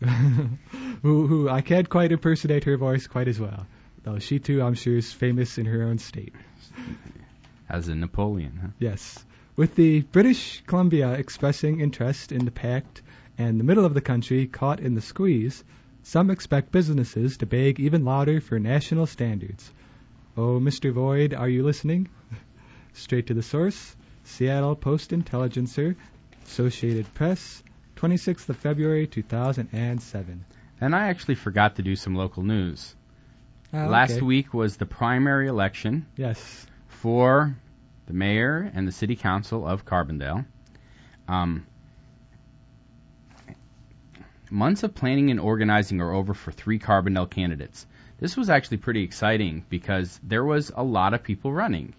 who, 1.02 1.26
who 1.26 1.48
I 1.48 1.62
can't 1.62 1.88
quite 1.88 2.12
impersonate 2.12 2.64
her 2.64 2.76
voice 2.76 3.06
quite 3.06 3.28
as 3.28 3.40
well. 3.40 3.66
Though 4.02 4.18
she 4.18 4.38
too, 4.38 4.62
I'm 4.62 4.74
sure, 4.74 4.96
is 4.98 5.12
famous 5.12 5.58
in 5.58 5.66
her 5.66 5.82
own 5.82 5.98
state. 5.98 6.34
as 7.68 7.88
a 7.88 7.94
Napoleon, 7.94 8.58
huh? 8.60 8.68
Yes. 8.78 9.24
With 9.56 9.74
the 9.74 10.02
British 10.02 10.62
Columbia 10.66 11.12
expressing 11.14 11.80
interest 11.80 12.32
in 12.32 12.44
the 12.44 12.50
pact 12.50 13.02
and 13.38 13.58
the 13.58 13.64
middle 13.64 13.84
of 13.84 13.94
the 13.94 14.00
country 14.00 14.46
caught 14.46 14.80
in 14.80 14.94
the 14.94 15.00
squeeze, 15.00 15.64
some 16.02 16.30
expect 16.30 16.70
businesses 16.70 17.38
to 17.38 17.46
beg 17.46 17.80
even 17.80 18.04
louder 18.04 18.40
for 18.40 18.58
national 18.58 19.06
standards. 19.06 19.72
Oh, 20.38 20.60
Mr. 20.60 20.92
Void, 20.92 21.34
are 21.34 21.48
you 21.48 21.64
listening? 21.64 22.08
Straight 22.92 23.26
to 23.26 23.34
the 23.34 23.42
source 23.42 23.96
Seattle 24.22 24.76
Post 24.76 25.12
Intelligencer, 25.12 25.96
Associated 26.46 27.12
Press, 27.12 27.60
26th 27.96 28.48
of 28.48 28.56
February 28.56 29.08
2007. 29.08 30.44
And 30.80 30.94
I 30.94 31.08
actually 31.08 31.34
forgot 31.34 31.74
to 31.76 31.82
do 31.82 31.96
some 31.96 32.14
local 32.14 32.44
news. 32.44 32.94
Ah, 33.74 33.86
Last 33.86 34.22
week 34.22 34.54
was 34.54 34.76
the 34.76 34.86
primary 34.86 35.48
election 35.48 36.06
Yes. 36.16 36.64
for 36.86 37.56
the 38.06 38.12
mayor 38.12 38.70
and 38.72 38.86
the 38.86 38.92
city 38.92 39.16
council 39.16 39.66
of 39.66 39.84
Carbondale. 39.84 40.46
Um, 41.26 41.66
months 44.52 44.84
of 44.84 44.94
planning 44.94 45.32
and 45.32 45.40
organizing 45.40 46.00
are 46.00 46.12
over 46.12 46.32
for 46.32 46.52
three 46.52 46.78
Carbondale 46.78 47.28
candidates. 47.28 47.88
This 48.20 48.36
was 48.36 48.50
actually 48.50 48.78
pretty 48.78 49.04
exciting 49.04 49.64
because 49.68 50.18
there 50.22 50.44
was 50.44 50.72
a 50.74 50.82
lot 50.82 51.14
of 51.14 51.22
people 51.22 51.52
running. 51.52 51.94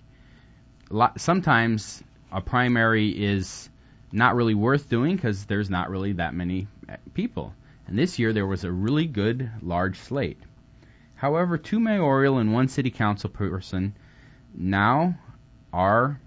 A 0.91 0.93
lot, 0.93 1.21
sometimes 1.21 2.03
a 2.31 2.41
primary 2.41 3.09
is 3.09 3.69
not 4.11 4.35
really 4.35 4.55
worth 4.55 4.89
doing 4.89 5.15
because 5.15 5.45
there's 5.45 5.69
not 5.69 5.89
really 5.89 6.13
that 6.13 6.33
many 6.33 6.67
uh, 6.89 6.97
people. 7.13 7.53
And 7.87 7.97
this 7.97 8.19
year 8.19 8.33
there 8.33 8.45
was 8.45 8.63
a 8.63 8.71
really 8.71 9.05
good 9.05 9.49
large 9.61 9.97
slate. 9.97 10.39
However, 11.15 11.57
two 11.57 11.79
mayoral 11.79 12.37
and 12.37 12.53
one 12.53 12.67
city 12.67 12.91
council 12.91 13.29
person 13.29 13.95
now 14.53 15.17
are, 15.71 16.19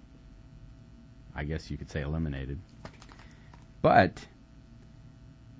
I 1.35 1.45
guess 1.45 1.71
you 1.71 1.77
could 1.77 1.91
say, 1.91 2.03
eliminated. 2.03 2.59
But 3.83 4.25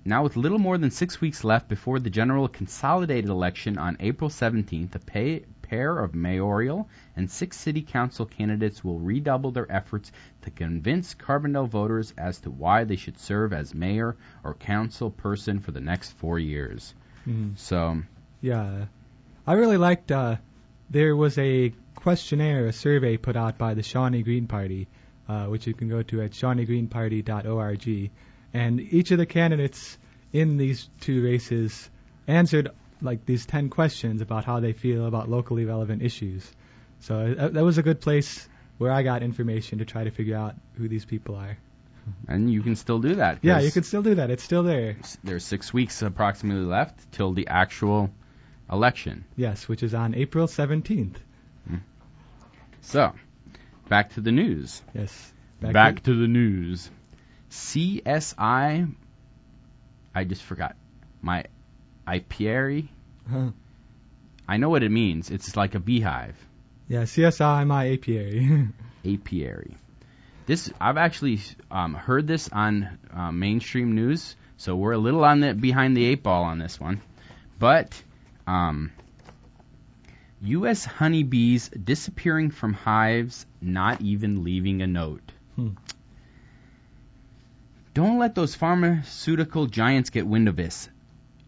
now, 0.05 0.23
with 0.23 0.35
little 0.35 0.59
more 0.59 0.77
than 0.77 0.91
six 0.91 1.21
weeks 1.21 1.43
left 1.43 1.69
before 1.69 1.99
the 1.99 2.09
general 2.09 2.47
consolidated 2.47 3.29
election 3.29 3.77
on 3.77 3.97
April 3.99 4.29
17th, 4.29 4.95
a 4.95 4.99
pay, 4.99 5.43
pair 5.61 5.97
of 5.97 6.13
mayoral 6.13 6.89
and 7.15 7.31
six 7.31 7.57
city 7.57 7.81
council 7.81 8.25
candidates 8.25 8.83
will 8.83 8.99
redouble 8.99 9.51
their 9.51 9.71
efforts 9.71 10.11
to 10.41 10.51
convince 10.51 11.15
Carbondale 11.15 11.69
voters 11.69 12.13
as 12.17 12.39
to 12.41 12.51
why 12.51 12.83
they 12.83 12.97
should 12.97 13.17
serve 13.17 13.53
as 13.53 13.73
mayor 13.73 14.15
or 14.43 14.53
council 14.53 15.09
person 15.09 15.59
for 15.59 15.71
the 15.71 15.81
next 15.81 16.11
four 16.11 16.37
years. 16.37 16.93
Mhm. 17.27 17.57
So, 17.57 18.01
Yeah, 18.41 18.85
I 19.47 19.53
really 19.53 19.77
liked. 19.77 20.11
Uh, 20.11 20.35
there 20.89 21.15
was 21.15 21.37
a 21.37 21.73
questionnaire, 21.95 22.67
a 22.67 22.73
survey 22.73 23.15
put 23.15 23.37
out 23.37 23.57
by 23.57 23.73
the 23.73 23.83
Shawnee 23.83 24.21
Green 24.21 24.47
Party, 24.47 24.89
uh, 25.29 25.45
which 25.45 25.65
you 25.65 25.73
can 25.73 25.87
go 25.87 26.03
to 26.03 26.21
at 26.21 26.31
shawneegreenparty.org, 26.31 28.11
and 28.53 28.79
each 28.79 29.11
of 29.11 29.17
the 29.17 29.25
candidates 29.25 29.97
in 30.31 30.57
these 30.57 30.89
two 31.01 31.23
races 31.23 31.89
answered 32.27 32.69
like 33.01 33.25
these 33.25 33.45
ten 33.45 33.69
questions 33.69 34.21
about 34.21 34.45
how 34.45 34.59
they 34.59 34.73
feel 34.73 35.05
about 35.05 35.29
locally 35.29 35.65
relevant 35.65 36.01
issues. 36.01 36.49
So 37.01 37.35
uh, 37.37 37.49
that 37.49 37.63
was 37.63 37.77
a 37.77 37.83
good 37.83 37.99
place 37.99 38.47
where 38.77 38.91
I 38.91 39.03
got 39.03 39.23
information 39.23 39.79
to 39.79 39.85
try 39.85 40.03
to 40.05 40.11
figure 40.11 40.37
out 40.37 40.55
who 40.77 40.87
these 40.87 41.05
people 41.05 41.35
are. 41.35 41.57
and 42.27 42.51
you 42.51 42.61
can 42.61 42.75
still 42.75 42.99
do 42.99 43.15
that. 43.15 43.39
Yeah, 43.41 43.59
you 43.59 43.71
can 43.71 43.83
still 43.83 44.01
do 44.01 44.15
that. 44.15 44.29
It's 44.29 44.43
still 44.43 44.63
there. 44.63 44.97
There's 45.23 45.43
six 45.43 45.73
weeks 45.73 46.01
approximately 46.01 46.65
left 46.65 47.11
till 47.11 47.33
the 47.33 47.47
actual 47.47 48.09
election. 48.71 49.25
Yes, 49.35 49.67
which 49.67 49.83
is 49.83 49.93
on 49.93 50.15
April 50.15 50.47
17th. 50.47 51.15
So, 52.81 53.13
back 53.87 54.13
to 54.15 54.21
the 54.21 54.31
news. 54.31 54.81
Yes. 54.93 55.31
Back, 55.61 56.03
to 56.03 56.13
the 56.13 56.27
news. 56.27 56.89
CSI. 57.53 58.95
I 60.15 60.23
just 60.23 60.41
forgot. 60.41 60.75
My 61.21 61.45
apiary. 62.07 62.89
Huh. 63.29 63.51
I 64.47 64.57
know 64.57 64.69
what 64.69 64.83
it 64.83 64.89
means. 64.89 65.29
It's 65.29 65.55
like 65.55 65.75
a 65.75 65.79
beehive. 65.79 66.35
Yeah, 66.87 67.03
CSI 67.03 67.65
my 67.67 67.91
apiary. 67.93 68.67
Apiary. 69.05 69.77
This 70.45 70.69
I've 70.81 70.97
actually 70.97 71.39
um, 71.71 71.93
heard 71.93 72.27
this 72.27 72.49
on 72.49 72.99
uh, 73.13 73.31
mainstream 73.31 73.95
news, 73.95 74.35
so 74.57 74.75
we're 74.75 74.91
a 74.91 74.97
little 74.97 75.23
on 75.23 75.39
the 75.39 75.53
behind 75.53 75.95
the 75.95 76.03
eight 76.03 76.21
ball 76.21 76.43
on 76.43 76.59
this 76.59 76.77
one. 76.77 77.01
But 77.59 78.03
um, 78.45 78.91
U.S. 80.41 80.83
honeybees 80.83 81.69
disappearing 81.69 82.51
from 82.51 82.73
hives, 82.73 83.45
not 83.61 84.01
even 84.01 84.43
leaving 84.43 84.81
a 84.81 84.87
note. 84.87 85.31
Hmm. 85.55 85.69
Don't 87.93 88.17
let 88.17 88.33
those 88.33 88.55
pharmaceutical 88.55 89.67
giants 89.67 90.09
get 90.09 90.25
wind 90.25 90.47
of 90.47 90.55
this. 90.55 90.89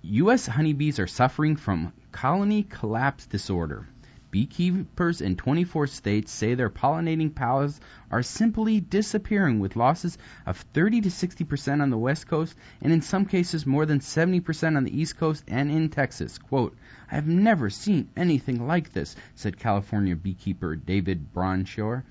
U.S. 0.03 0.45
honeybees 0.45 0.99
are 0.99 1.07
suffering 1.07 1.55
from 1.55 1.91
colony 2.11 2.61
collapse 2.61 3.25
disorder. 3.25 3.87
Beekeepers 4.29 5.21
in 5.21 5.37
24 5.37 5.87
states 5.87 6.31
say 6.31 6.53
their 6.53 6.69
pollinating 6.69 7.33
pals 7.33 7.81
are 8.11 8.21
simply 8.21 8.79
disappearing 8.79 9.59
with 9.59 9.75
losses 9.75 10.19
of 10.45 10.57
30 10.75 11.01
to 11.01 11.09
60 11.09 11.45
percent 11.45 11.81
on 11.81 11.89
the 11.89 11.97
West 11.97 12.27
Coast 12.27 12.55
and 12.79 12.93
in 12.93 13.01
some 13.01 13.25
cases 13.25 13.65
more 13.65 13.87
than 13.87 13.99
70 13.99 14.41
percent 14.41 14.77
on 14.77 14.83
the 14.83 14.95
East 14.95 15.17
Coast 15.17 15.43
and 15.47 15.71
in 15.71 15.89
Texas. 15.89 16.37
Quote, 16.37 16.77
I 17.11 17.15
have 17.15 17.27
never 17.27 17.71
seen 17.71 18.09
anything 18.15 18.67
like 18.67 18.93
this, 18.93 19.15
said 19.33 19.57
California 19.57 20.15
beekeeper 20.15 20.75
David 20.75 21.33
Bradshaw. 21.33 22.01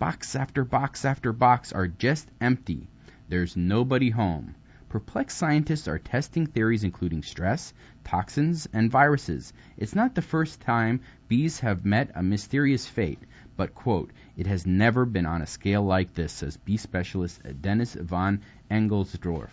Box 0.00 0.34
after 0.34 0.64
box 0.64 1.04
after 1.04 1.32
box 1.32 1.72
are 1.72 1.86
just 1.86 2.28
empty. 2.40 2.88
There's 3.26 3.56
nobody 3.56 4.10
home. 4.10 4.54
Perplexed 4.90 5.38
scientists 5.38 5.88
are 5.88 5.98
testing 5.98 6.46
theories 6.46 6.84
including 6.84 7.22
stress, 7.22 7.72
toxins, 8.04 8.68
and 8.72 8.90
viruses. 8.90 9.52
It's 9.76 9.94
not 9.94 10.14
the 10.14 10.22
first 10.22 10.60
time 10.60 11.00
bees 11.26 11.60
have 11.60 11.86
met 11.86 12.10
a 12.14 12.22
mysterious 12.22 12.86
fate, 12.86 13.18
but, 13.56 13.74
quote, 13.74 14.12
it 14.36 14.46
has 14.46 14.66
never 14.66 15.06
been 15.06 15.26
on 15.26 15.40
a 15.40 15.46
scale 15.46 15.82
like 15.82 16.12
this, 16.12 16.34
says 16.34 16.58
bee 16.58 16.76
specialist 16.76 17.40
Dennis 17.62 17.94
von 17.94 18.42
Engelsdorf. 18.70 19.50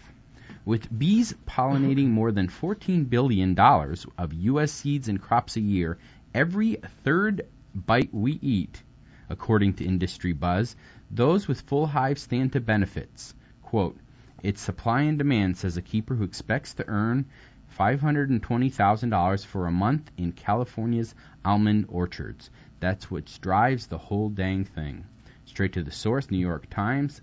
With 0.66 1.00
bees 1.00 1.34
pollinating 1.48 2.10
more 2.10 2.32
than 2.32 2.50
$14 2.50 3.10
billion 3.10 3.58
of 3.58 4.34
U.S. 4.34 4.72
seeds 4.72 5.08
and 5.08 5.22
crops 5.22 5.56
a 5.56 5.62
year, 5.62 5.98
every 6.34 6.76
third 7.04 7.48
bite 7.74 8.14
we 8.14 8.34
eat, 8.42 8.84
according 9.30 9.76
to 9.76 9.86
Industry 9.86 10.34
Buzz, 10.34 10.76
those 11.10 11.48
with 11.48 11.62
full 11.62 11.88
hives 11.88 12.22
stand 12.22 12.54
to 12.54 12.60
benefits. 12.60 13.34
Quote, 13.72 13.98
it's 14.44 14.60
supply 14.60 15.04
and 15.04 15.18
demand, 15.18 15.56
says 15.56 15.78
a 15.78 15.82
keeper 15.82 16.14
who 16.14 16.26
expects 16.26 16.74
to 16.74 16.88
earn 16.90 17.24
$520,000 17.80 19.46
for 19.46 19.66
a 19.66 19.72
month 19.72 20.12
in 20.18 20.34
California's 20.34 21.16
almond 21.46 21.86
orchards. 21.88 22.50
That's 22.82 23.10
what 23.10 23.40
drives 23.42 23.88
the 23.88 23.98
whole 23.98 24.28
dang 24.28 24.66
thing. 24.66 25.06
Straight 25.46 25.72
to 25.72 25.84
the 25.84 25.92
source 25.92 26.30
New 26.30 26.38
York 26.38 26.70
Times, 26.70 27.22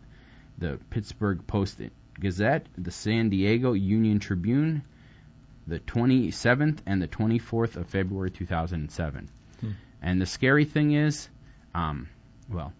the 0.56 0.80
Pittsburgh 0.88 1.46
Post 1.46 1.82
Gazette, 2.18 2.64
the 2.78 2.92
San 2.92 3.28
Diego 3.28 3.74
Union 3.74 4.18
Tribune, 4.18 4.84
the 5.66 5.80
27th 5.80 6.78
and 6.86 7.02
the 7.02 7.08
24th 7.08 7.76
of 7.76 7.88
February 7.88 8.30
2007. 8.30 9.28
Hmm. 9.60 9.70
And 10.00 10.18
the 10.18 10.24
scary 10.24 10.64
thing 10.64 10.92
is, 10.92 11.28
um, 11.74 12.08
well, 12.48 12.72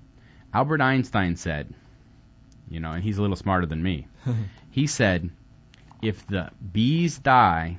Albert 0.55 0.81
Einstein 0.81 1.37
said, 1.37 1.75
you 2.71 2.81
know, 2.81 2.93
and 2.93 3.03
he's 3.03 3.19
a 3.19 3.21
little 3.23 3.37
smarter 3.37 3.67
than 3.67 3.83
me. 3.83 4.07
he 4.71 4.87
said, 4.87 5.31
if 6.03 6.27
the 6.27 6.51
bees 6.73 7.19
die, 7.19 7.79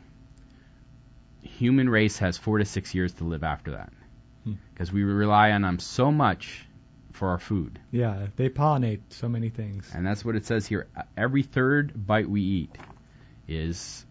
human 1.41 1.89
race 1.89 2.17
has 2.19 2.37
four 2.37 2.57
to 2.57 2.65
six 2.65 2.93
years 2.95 3.13
to 3.13 3.23
live 3.23 3.43
after 3.43 3.71
that, 3.71 3.93
Hmm. 4.43 4.53
because 4.73 4.91
we 4.91 5.03
rely 5.03 5.51
on 5.51 5.61
them 5.61 5.79
so 5.79 6.11
much 6.11 6.65
for 7.11 7.29
our 7.29 7.39
food, 7.39 7.79
yeah, 7.91 8.27
they 8.37 8.49
pollinate 8.49 9.01
so 9.09 9.27
many 9.27 9.49
things. 9.49 9.91
and 9.93 10.05
that's 10.05 10.23
what 10.23 10.35
it 10.35 10.45
says 10.45 10.65
here. 10.65 10.87
Every 11.17 11.43
third 11.43 12.07
bite 12.07 12.29
we 12.29 12.41
eat 12.41 12.77
is 13.47 14.05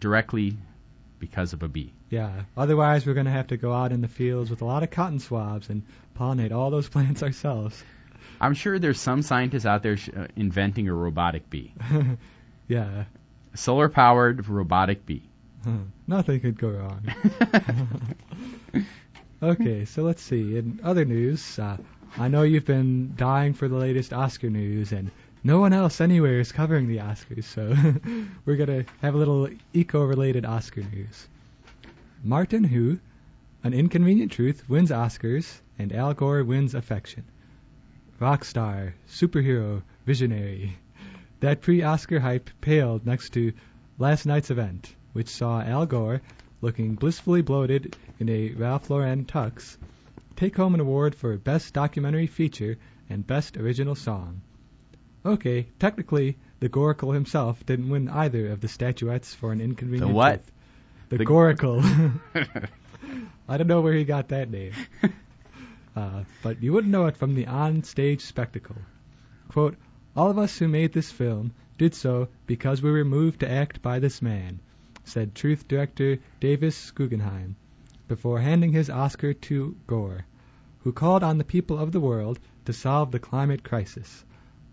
directly 0.00 0.56
because 1.18 1.52
of 1.52 1.62
a 1.62 1.68
bee. 1.68 1.92
Yeah. 2.10 2.42
Otherwise, 2.56 3.06
we're 3.06 3.14
going 3.14 3.26
to 3.26 3.32
have 3.32 3.48
to 3.48 3.56
go 3.56 3.72
out 3.72 3.92
in 3.92 4.00
the 4.00 4.08
fields 4.08 4.50
with 4.50 4.62
a 4.62 4.64
lot 4.64 4.82
of 4.82 4.90
cotton 4.90 5.18
swabs 5.18 5.68
and 5.68 5.82
pollinate 6.18 6.52
all 6.52 6.70
those 6.70 6.88
plants 6.94 7.22
ourselves. 7.22 7.82
I'm 8.40 8.54
sure 8.54 8.78
there's 8.78 9.00
some 9.00 9.22
scientists 9.22 9.66
out 9.66 9.82
there 9.82 9.96
sh- 9.96 10.10
uh, 10.16 10.26
inventing 10.36 10.88
a 10.88 10.94
robotic 10.94 11.50
bee, 11.50 11.74
yeah. 12.68 13.04
solar 13.54 13.88
powered 13.88 14.48
robotic 14.48 15.04
bee. 15.06 15.22
Nothing 16.06 16.40
could 16.40 16.58
go 16.58 16.70
wrong. 16.70 17.02
okay, 19.42 19.84
so 19.84 20.02
let's 20.02 20.22
see. 20.22 20.56
In 20.56 20.80
other 20.82 21.04
news, 21.04 21.58
uh, 21.58 21.76
I 22.16 22.28
know 22.28 22.42
you've 22.42 22.64
been 22.64 23.14
dying 23.16 23.52
for 23.52 23.68
the 23.68 23.76
latest 23.76 24.12
Oscar 24.12 24.48
news, 24.48 24.92
and 24.92 25.10
no 25.44 25.60
one 25.60 25.72
else 25.72 26.00
anywhere 26.00 26.40
is 26.40 26.52
covering 26.52 26.88
the 26.88 26.98
Oscars, 26.98 27.44
so 27.44 27.74
we're 28.44 28.56
going 28.56 28.84
to 28.84 28.90
have 29.02 29.14
a 29.14 29.18
little 29.18 29.48
eco 29.74 30.04
related 30.04 30.46
Oscar 30.46 30.82
news. 30.82 31.28
Martin 32.24 32.64
Hu, 32.64 32.98
An 33.62 33.74
Inconvenient 33.74 34.32
Truth, 34.32 34.68
wins 34.68 34.90
Oscars, 34.90 35.60
and 35.78 35.92
Al 35.92 36.14
Gore 36.14 36.44
wins 36.44 36.74
affection. 36.74 37.24
Rock 38.20 38.44
star, 38.44 38.94
superhero, 39.08 39.82
visionary. 40.04 40.76
That 41.40 41.60
pre 41.60 41.82
Oscar 41.82 42.18
hype 42.18 42.50
paled 42.60 43.06
next 43.06 43.30
to 43.34 43.52
last 43.96 44.26
night's 44.26 44.50
event, 44.50 44.92
which 45.12 45.28
saw 45.28 45.60
Al 45.60 45.86
Gore, 45.86 46.20
looking 46.60 46.96
blissfully 46.96 47.42
bloated 47.42 47.96
in 48.18 48.28
a 48.28 48.50
Ralph 48.54 48.90
Lauren 48.90 49.24
tux, 49.24 49.76
take 50.34 50.56
home 50.56 50.74
an 50.74 50.80
award 50.80 51.14
for 51.14 51.36
Best 51.36 51.72
Documentary 51.74 52.26
Feature 52.26 52.76
and 53.08 53.24
Best 53.26 53.56
Original 53.56 53.94
Song. 53.94 54.40
Okay, 55.24 55.68
technically, 55.78 56.36
the 56.58 56.68
Goracle 56.68 57.14
himself 57.14 57.64
didn't 57.66 57.88
win 57.88 58.08
either 58.08 58.48
of 58.48 58.60
the 58.60 58.68
statuettes 58.68 59.32
for 59.32 59.52
an 59.52 59.60
inconvenient 59.60 60.10
The 60.10 60.14
what? 60.14 60.42
The, 61.08 61.18
The- 61.18 61.24
Goracle. 61.24 62.20
I 63.48 63.56
don't 63.56 63.68
know 63.68 63.80
where 63.80 63.94
he 63.94 64.04
got 64.04 64.28
that 64.28 64.50
name. 64.50 64.72
Uh, 65.98 66.22
but 66.44 66.62
you 66.62 66.72
wouldn't 66.72 66.92
know 66.92 67.06
it 67.06 67.16
from 67.16 67.34
the 67.34 67.48
on-stage 67.48 68.20
spectacle. 68.20 68.76
Quote, 69.48 69.76
All 70.14 70.30
of 70.30 70.38
us 70.38 70.56
who 70.56 70.68
made 70.68 70.92
this 70.92 71.10
film 71.10 71.50
did 71.76 71.92
so 71.92 72.28
because 72.46 72.80
we 72.80 72.92
were 72.92 73.04
moved 73.04 73.40
to 73.40 73.50
act 73.50 73.82
by 73.82 73.98
this 73.98 74.22
man, 74.22 74.60
said 75.02 75.34
Truth 75.34 75.66
director 75.66 76.20
Davis 76.38 76.92
Guggenheim, 76.92 77.56
before 78.06 78.38
handing 78.38 78.70
his 78.70 78.88
Oscar 78.88 79.34
to 79.34 79.76
Gore, 79.88 80.24
who 80.84 80.92
called 80.92 81.24
on 81.24 81.36
the 81.36 81.42
people 81.42 81.76
of 81.76 81.90
the 81.90 81.98
world 81.98 82.38
to 82.66 82.72
solve 82.72 83.10
the 83.10 83.18
climate 83.18 83.64
crisis. 83.64 84.24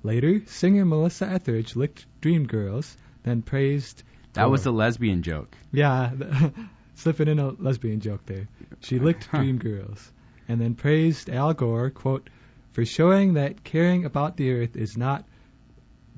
Later, 0.03 0.45
singer 0.45 0.85
Melissa 0.85 1.27
Etheridge 1.27 1.75
licked 1.75 2.05
Dreamgirls, 2.21 2.97
then 3.23 3.41
praised. 3.41 4.03
That 4.33 4.51
was 4.51 4.67
a 4.67 4.71
lesbian 4.71 5.23
joke. 5.23 5.57
Yeah, 5.71 6.11
slipping 6.93 7.29
in 7.29 7.39
a 7.39 7.49
lesbian 7.49 7.99
joke 7.99 8.27
there. 8.27 8.47
She 8.81 8.99
licked. 8.99 9.31
Dreamgirls, 9.31 10.11
and 10.47 10.61
then 10.61 10.75
praised 10.75 11.29
Al 11.29 11.53
Gore, 11.53 11.89
quote, 11.89 12.29
for 12.71 12.85
showing 12.85 13.33
that 13.33 13.63
caring 13.63 14.05
about 14.05 14.37
the 14.37 14.51
earth 14.51 14.75
is 14.75 14.97
not 14.97 15.25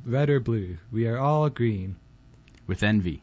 red 0.06 0.30
or 0.30 0.40
blue. 0.40 0.78
We 0.92 1.08
are 1.08 1.18
all 1.18 1.50
green. 1.50 1.96
With 2.66 2.84
envy. 2.84 3.22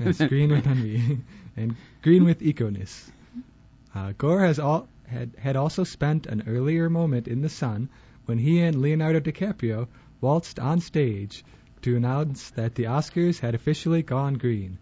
Yes, 0.00 0.18
green 0.18 0.50
with 0.50 0.66
envy, 0.66 1.20
and 1.56 1.76
green 2.02 2.24
with 2.24 2.42
econess. 2.42 3.10
Uh, 3.94 4.12
Gore 4.16 4.40
has 4.40 4.58
all, 4.58 4.88
had, 5.06 5.32
had 5.38 5.56
also 5.56 5.84
spent 5.84 6.26
an 6.26 6.44
earlier 6.46 6.90
moment 6.90 7.28
in 7.28 7.42
the 7.42 7.48
sun 7.48 7.88
when 8.26 8.38
he 8.38 8.60
and 8.60 8.80
Leonardo 8.80 9.20
DiCaprio 9.20 9.86
waltzed 10.20 10.58
on 10.58 10.80
stage 10.80 11.44
to 11.82 11.96
announce 11.96 12.50
that 12.50 12.74
the 12.74 12.84
Oscars 12.84 13.40
had 13.40 13.54
officially 13.54 14.02
gone 14.02 14.34
green, 14.34 14.78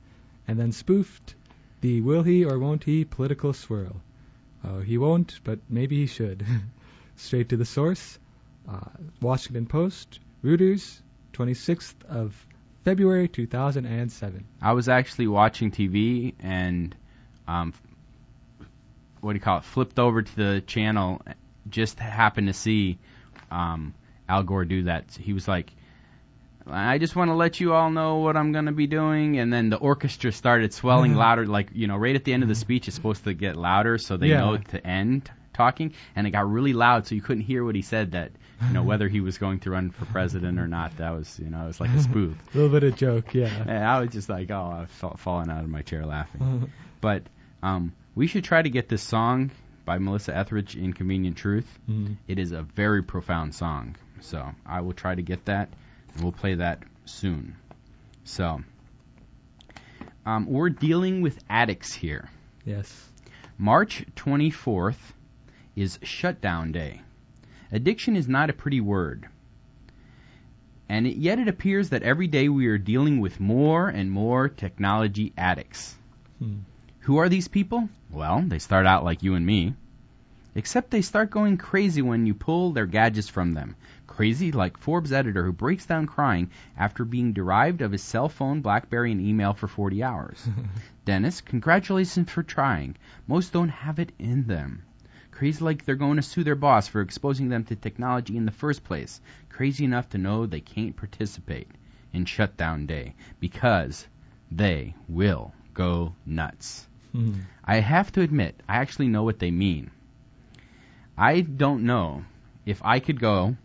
and 0.46 0.58
then 0.58 0.72
spoofed 0.72 1.34
the 1.80 2.00
will 2.00 2.22
he 2.22 2.44
or 2.44 2.58
won't 2.58 2.84
he 2.84 3.04
political 3.04 3.52
swirl. 3.52 4.00
Oh, 4.64 4.80
he 4.80 4.98
won't, 4.98 5.40
but 5.44 5.58
maybe 5.68 5.96
he 5.96 6.06
should. 6.06 6.44
Straight 7.16 7.48
to 7.50 7.56
the 7.56 7.64
source. 7.64 8.18
Uh, 8.68 8.80
Washington 9.20 9.66
Post, 9.66 10.20
Reuters, 10.44 11.00
26th 11.32 11.94
of 12.08 12.46
February 12.84 13.28
2007. 13.28 14.44
I 14.60 14.72
was 14.72 14.88
actually 14.88 15.26
watching 15.26 15.70
TV 15.70 16.34
and 16.40 16.94
um, 17.48 17.72
what 19.20 19.32
do 19.32 19.36
you 19.36 19.40
call 19.40 19.58
it? 19.58 19.64
Flipped 19.64 19.98
over 19.98 20.22
to 20.22 20.36
the 20.36 20.62
channel, 20.66 21.22
just 21.68 21.98
happened 21.98 22.48
to 22.48 22.52
see 22.52 22.98
um, 23.50 23.94
Al 24.28 24.42
Gore 24.42 24.64
do 24.64 24.84
that. 24.84 25.12
He 25.12 25.32
was 25.32 25.46
like, 25.48 25.72
I 26.66 26.98
just 26.98 27.16
want 27.16 27.30
to 27.30 27.34
let 27.34 27.60
you 27.60 27.72
all 27.74 27.90
know 27.90 28.16
what 28.18 28.36
I'm 28.36 28.52
going 28.52 28.66
to 28.66 28.72
be 28.72 28.86
doing. 28.86 29.38
And 29.38 29.52
then 29.52 29.70
the 29.70 29.76
orchestra 29.76 30.32
started 30.32 30.72
swelling 30.72 31.14
louder, 31.14 31.46
like, 31.46 31.70
you 31.72 31.86
know, 31.86 31.96
right 31.96 32.14
at 32.14 32.24
the 32.24 32.32
end 32.32 32.42
of 32.42 32.48
the 32.48 32.54
speech, 32.54 32.86
it's 32.88 32.94
supposed 32.96 33.24
to 33.24 33.34
get 33.34 33.56
louder 33.56 33.98
so 33.98 34.16
they 34.16 34.28
Yeah. 34.28 34.40
know 34.40 34.56
to 34.58 34.86
end 34.86 35.30
talking. 35.52 35.92
And 36.16 36.26
it 36.26 36.30
got 36.30 36.50
really 36.50 36.72
loud 36.72 37.06
so 37.06 37.14
you 37.14 37.20
couldn't 37.22 37.42
hear 37.44 37.64
what 37.64 37.74
he 37.74 37.82
said 37.82 38.12
that, 38.12 38.32
you 38.68 38.72
know, 38.74 38.82
whether 38.90 39.08
he 39.08 39.20
was 39.20 39.38
going 39.38 39.60
to 39.60 39.70
run 39.70 39.90
for 39.90 40.04
president 40.06 40.58
or 40.58 40.68
not. 40.68 40.96
That 40.98 41.10
was, 41.10 41.38
you 41.38 41.50
know, 41.50 41.64
it 41.64 41.66
was 41.66 41.80
like 41.80 41.90
a 41.90 42.00
spoof. 42.08 42.36
A 42.54 42.56
little 42.56 42.70
bit 42.72 42.84
of 42.84 42.96
joke, 42.96 43.34
yeah. 43.34 43.50
And 43.66 43.84
I 43.84 44.00
was 44.00 44.10
just 44.10 44.28
like, 44.28 44.50
oh, 44.50 44.78
I 44.82 44.86
felt 44.86 45.18
falling 45.18 45.50
out 45.50 45.64
of 45.64 45.68
my 45.70 45.82
chair 45.82 46.06
laughing. 46.06 46.70
But 47.00 47.24
um, 47.64 47.92
we 48.14 48.28
should 48.28 48.44
try 48.44 48.62
to 48.62 48.70
get 48.70 48.88
this 48.88 49.02
song 49.02 49.50
by 49.84 49.98
Melissa 49.98 50.36
Etheridge, 50.36 50.76
Inconvenient 50.76 51.36
Truth. 51.36 51.66
Mhm. 51.90 52.16
It 52.28 52.38
is 52.38 52.52
a 52.52 52.62
very 52.62 53.02
profound 53.02 53.56
song. 53.56 53.96
So 54.20 54.48
I 54.64 54.82
will 54.82 54.92
try 54.92 55.16
to 55.16 55.22
get 55.22 55.44
that, 55.46 55.68
we'll 56.20 56.32
play 56.32 56.56
that 56.56 56.82
soon. 57.04 57.56
So 58.24 58.62
um, 60.24 60.46
we're 60.46 60.70
dealing 60.70 61.22
with 61.22 61.42
addicts 61.48 61.92
here. 61.92 62.28
Yes. 62.64 63.08
March 63.58 64.04
24th 64.16 64.98
is 65.74 65.98
shutdown 66.02 66.72
day. 66.72 67.00
Addiction 67.70 68.16
is 68.16 68.28
not 68.28 68.50
a 68.50 68.52
pretty 68.52 68.80
word. 68.80 69.26
And 70.88 71.06
it, 71.06 71.16
yet 71.16 71.38
it 71.38 71.48
appears 71.48 71.90
that 71.90 72.02
every 72.02 72.26
day 72.26 72.48
we 72.48 72.66
are 72.66 72.78
dealing 72.78 73.20
with 73.20 73.40
more 73.40 73.88
and 73.88 74.10
more 74.10 74.48
technology 74.48 75.32
addicts. 75.38 75.94
Hmm. 76.38 76.58
Who 77.00 77.16
are 77.16 77.28
these 77.28 77.48
people? 77.48 77.88
Well, 78.10 78.44
they 78.46 78.58
start 78.58 78.86
out 78.86 79.04
like 79.04 79.22
you 79.22 79.34
and 79.34 79.44
me. 79.44 79.74
Except 80.54 80.90
they 80.90 81.00
start 81.00 81.30
going 81.30 81.56
crazy 81.56 82.02
when 82.02 82.26
you 82.26 82.34
pull 82.34 82.72
their 82.72 82.86
gadgets 82.86 83.28
from 83.28 83.54
them. 83.54 83.74
Crazy 84.12 84.52
like 84.52 84.76
Forbes 84.76 85.10
editor 85.10 85.42
who 85.42 85.52
breaks 85.52 85.86
down 85.86 86.04
crying 86.04 86.50
after 86.76 87.02
being 87.02 87.32
derived 87.32 87.80
of 87.80 87.92
his 87.92 88.02
cell 88.02 88.28
phone, 88.28 88.60
Blackberry, 88.60 89.10
and 89.10 89.22
email 89.22 89.54
for 89.54 89.66
40 89.66 90.02
hours. 90.02 90.46
Dennis, 91.06 91.40
congratulations 91.40 92.30
for 92.30 92.42
trying. 92.42 92.94
Most 93.26 93.54
don't 93.54 93.70
have 93.70 93.98
it 93.98 94.12
in 94.18 94.46
them. 94.46 94.82
Crazy 95.30 95.64
like 95.64 95.86
they're 95.86 95.94
going 95.94 96.16
to 96.16 96.22
sue 96.22 96.44
their 96.44 96.54
boss 96.54 96.88
for 96.88 97.00
exposing 97.00 97.48
them 97.48 97.64
to 97.64 97.74
technology 97.74 98.36
in 98.36 98.44
the 98.44 98.52
first 98.52 98.84
place. 98.84 99.18
Crazy 99.48 99.86
enough 99.86 100.10
to 100.10 100.18
know 100.18 100.44
they 100.44 100.60
can't 100.60 100.94
participate 100.94 101.68
in 102.12 102.26
shutdown 102.26 102.84
day 102.84 103.14
because 103.40 104.06
they 104.50 104.94
will 105.08 105.54
go 105.72 106.14
nuts. 106.26 106.86
Hmm. 107.12 107.32
I 107.64 107.76
have 107.76 108.12
to 108.12 108.20
admit, 108.20 108.62
I 108.68 108.76
actually 108.76 109.08
know 109.08 109.22
what 109.22 109.38
they 109.38 109.50
mean. 109.50 109.90
I 111.16 111.40
don't 111.40 111.84
know 111.84 112.24
if 112.66 112.84
I 112.84 113.00
could 113.00 113.18
go 113.18 113.56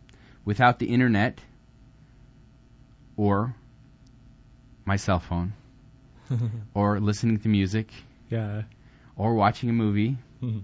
without 0.47 0.79
the 0.79 0.85
internet 0.85 1.39
or 3.17 3.53
my 4.85 4.95
cell 4.95 5.19
phone 5.19 5.51
or 6.73 7.01
listening 7.01 7.37
to 7.39 7.49
music 7.49 7.89
yeah. 8.29 8.61
or 9.17 9.33
watching 9.33 9.69
a 9.69 9.73
movie. 9.73 10.17
Do 10.41 10.63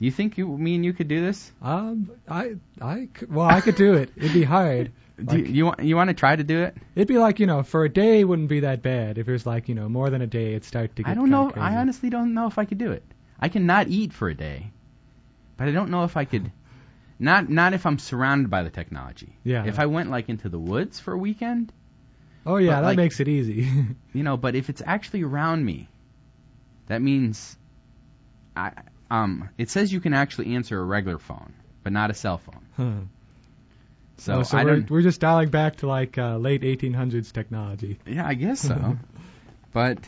you 0.00 0.10
think 0.10 0.36
you, 0.36 0.48
me 0.48 0.74
and 0.74 0.84
you 0.84 0.92
could 0.92 1.06
do 1.06 1.20
this? 1.20 1.52
Um, 1.62 2.10
I, 2.28 2.56
I, 2.80 3.08
c- 3.16 3.26
well, 3.30 3.46
I 3.46 3.60
could 3.60 3.76
do 3.76 3.94
it. 3.94 4.10
It'd 4.16 4.32
be 4.32 4.42
hard. 4.42 4.90
Do 5.24 5.36
you, 5.38 5.44
Like- 5.44 5.54
you 5.54 5.64
want 5.66 5.82
you 5.84 5.94
want 5.94 6.08
to 6.10 6.14
try 6.14 6.34
to 6.34 6.42
do 6.42 6.62
it? 6.64 6.76
It'd 6.96 7.06
be 7.06 7.18
like 7.18 7.38
you 7.38 7.46
know, 7.46 7.62
for 7.62 7.84
a 7.84 7.88
day, 7.88 8.18
it 8.18 8.24
wouldn't 8.24 8.48
be 8.48 8.60
that 8.60 8.82
bad. 8.82 9.16
If 9.16 9.28
it 9.28 9.32
was 9.32 9.46
like 9.46 9.68
you 9.68 9.76
know, 9.76 9.88
more 9.88 10.10
than 10.10 10.22
a 10.22 10.26
day, 10.26 10.54
it'd 10.54 10.64
start 10.64 10.96
to 10.96 11.04
get. 11.04 11.12
I 11.12 11.14
don't 11.14 11.30
know. 11.30 11.50
Crazy. 11.50 11.60
I 11.60 11.76
honestly 11.76 12.10
don't 12.10 12.34
know 12.34 12.48
if 12.48 12.58
I 12.58 12.64
could 12.64 12.78
do 12.78 12.90
it. 12.90 13.04
I 13.38 13.48
cannot 13.48 13.86
eat 13.86 14.12
for 14.12 14.28
a 14.28 14.34
day, 14.34 14.72
but 15.56 15.68
I 15.68 15.70
don't 15.70 15.90
know 15.92 16.02
if 16.02 16.16
I 16.16 16.24
could. 16.24 16.50
Not 17.18 17.48
not 17.48 17.74
if 17.74 17.86
I'm 17.86 17.98
surrounded 17.98 18.50
by 18.50 18.62
the 18.62 18.70
technology. 18.70 19.36
Yeah. 19.44 19.64
If 19.66 19.78
I 19.78 19.86
went 19.86 20.10
like 20.10 20.28
into 20.28 20.48
the 20.48 20.58
woods 20.58 20.98
for 20.98 21.12
a 21.12 21.18
weekend, 21.18 21.72
Oh 22.46 22.56
yeah, 22.56 22.80
that 22.80 22.86
like- 22.88 22.96
makes 22.96 23.20
it 23.20 23.28
easy. 23.28 23.68
you 24.12 24.22
know. 24.22 24.36
But 24.36 24.54
if 24.54 24.68
it's 24.68 24.82
actually 24.84 25.22
around 25.22 25.64
me, 25.64 25.88
that 26.86 27.00
means, 27.00 27.56
I 28.56 28.72
um. 29.10 29.48
It 29.56 29.70
says 29.70 29.92
you 29.92 30.00
can 30.00 30.14
actually 30.14 30.54
answer 30.54 30.78
a 30.78 30.84
regular 30.84 31.18
phone, 31.18 31.54
but 31.82 31.92
not 31.92 32.10
a 32.10 32.14
cell 32.14 32.38
phone. 32.38 32.66
Huh. 32.76 33.06
So, 34.16 34.34
oh, 34.34 34.42
so 34.44 34.58
I 34.58 34.64
we're, 34.64 34.86
we're 34.88 35.02
just 35.02 35.20
dialing 35.20 35.48
back 35.48 35.76
to 35.76 35.88
like 35.88 36.18
uh, 36.18 36.36
late 36.36 36.62
1800s 36.62 37.32
technology. 37.32 37.98
Yeah, 38.06 38.26
I 38.26 38.34
guess 38.34 38.60
so. 38.60 38.96
but 39.72 39.98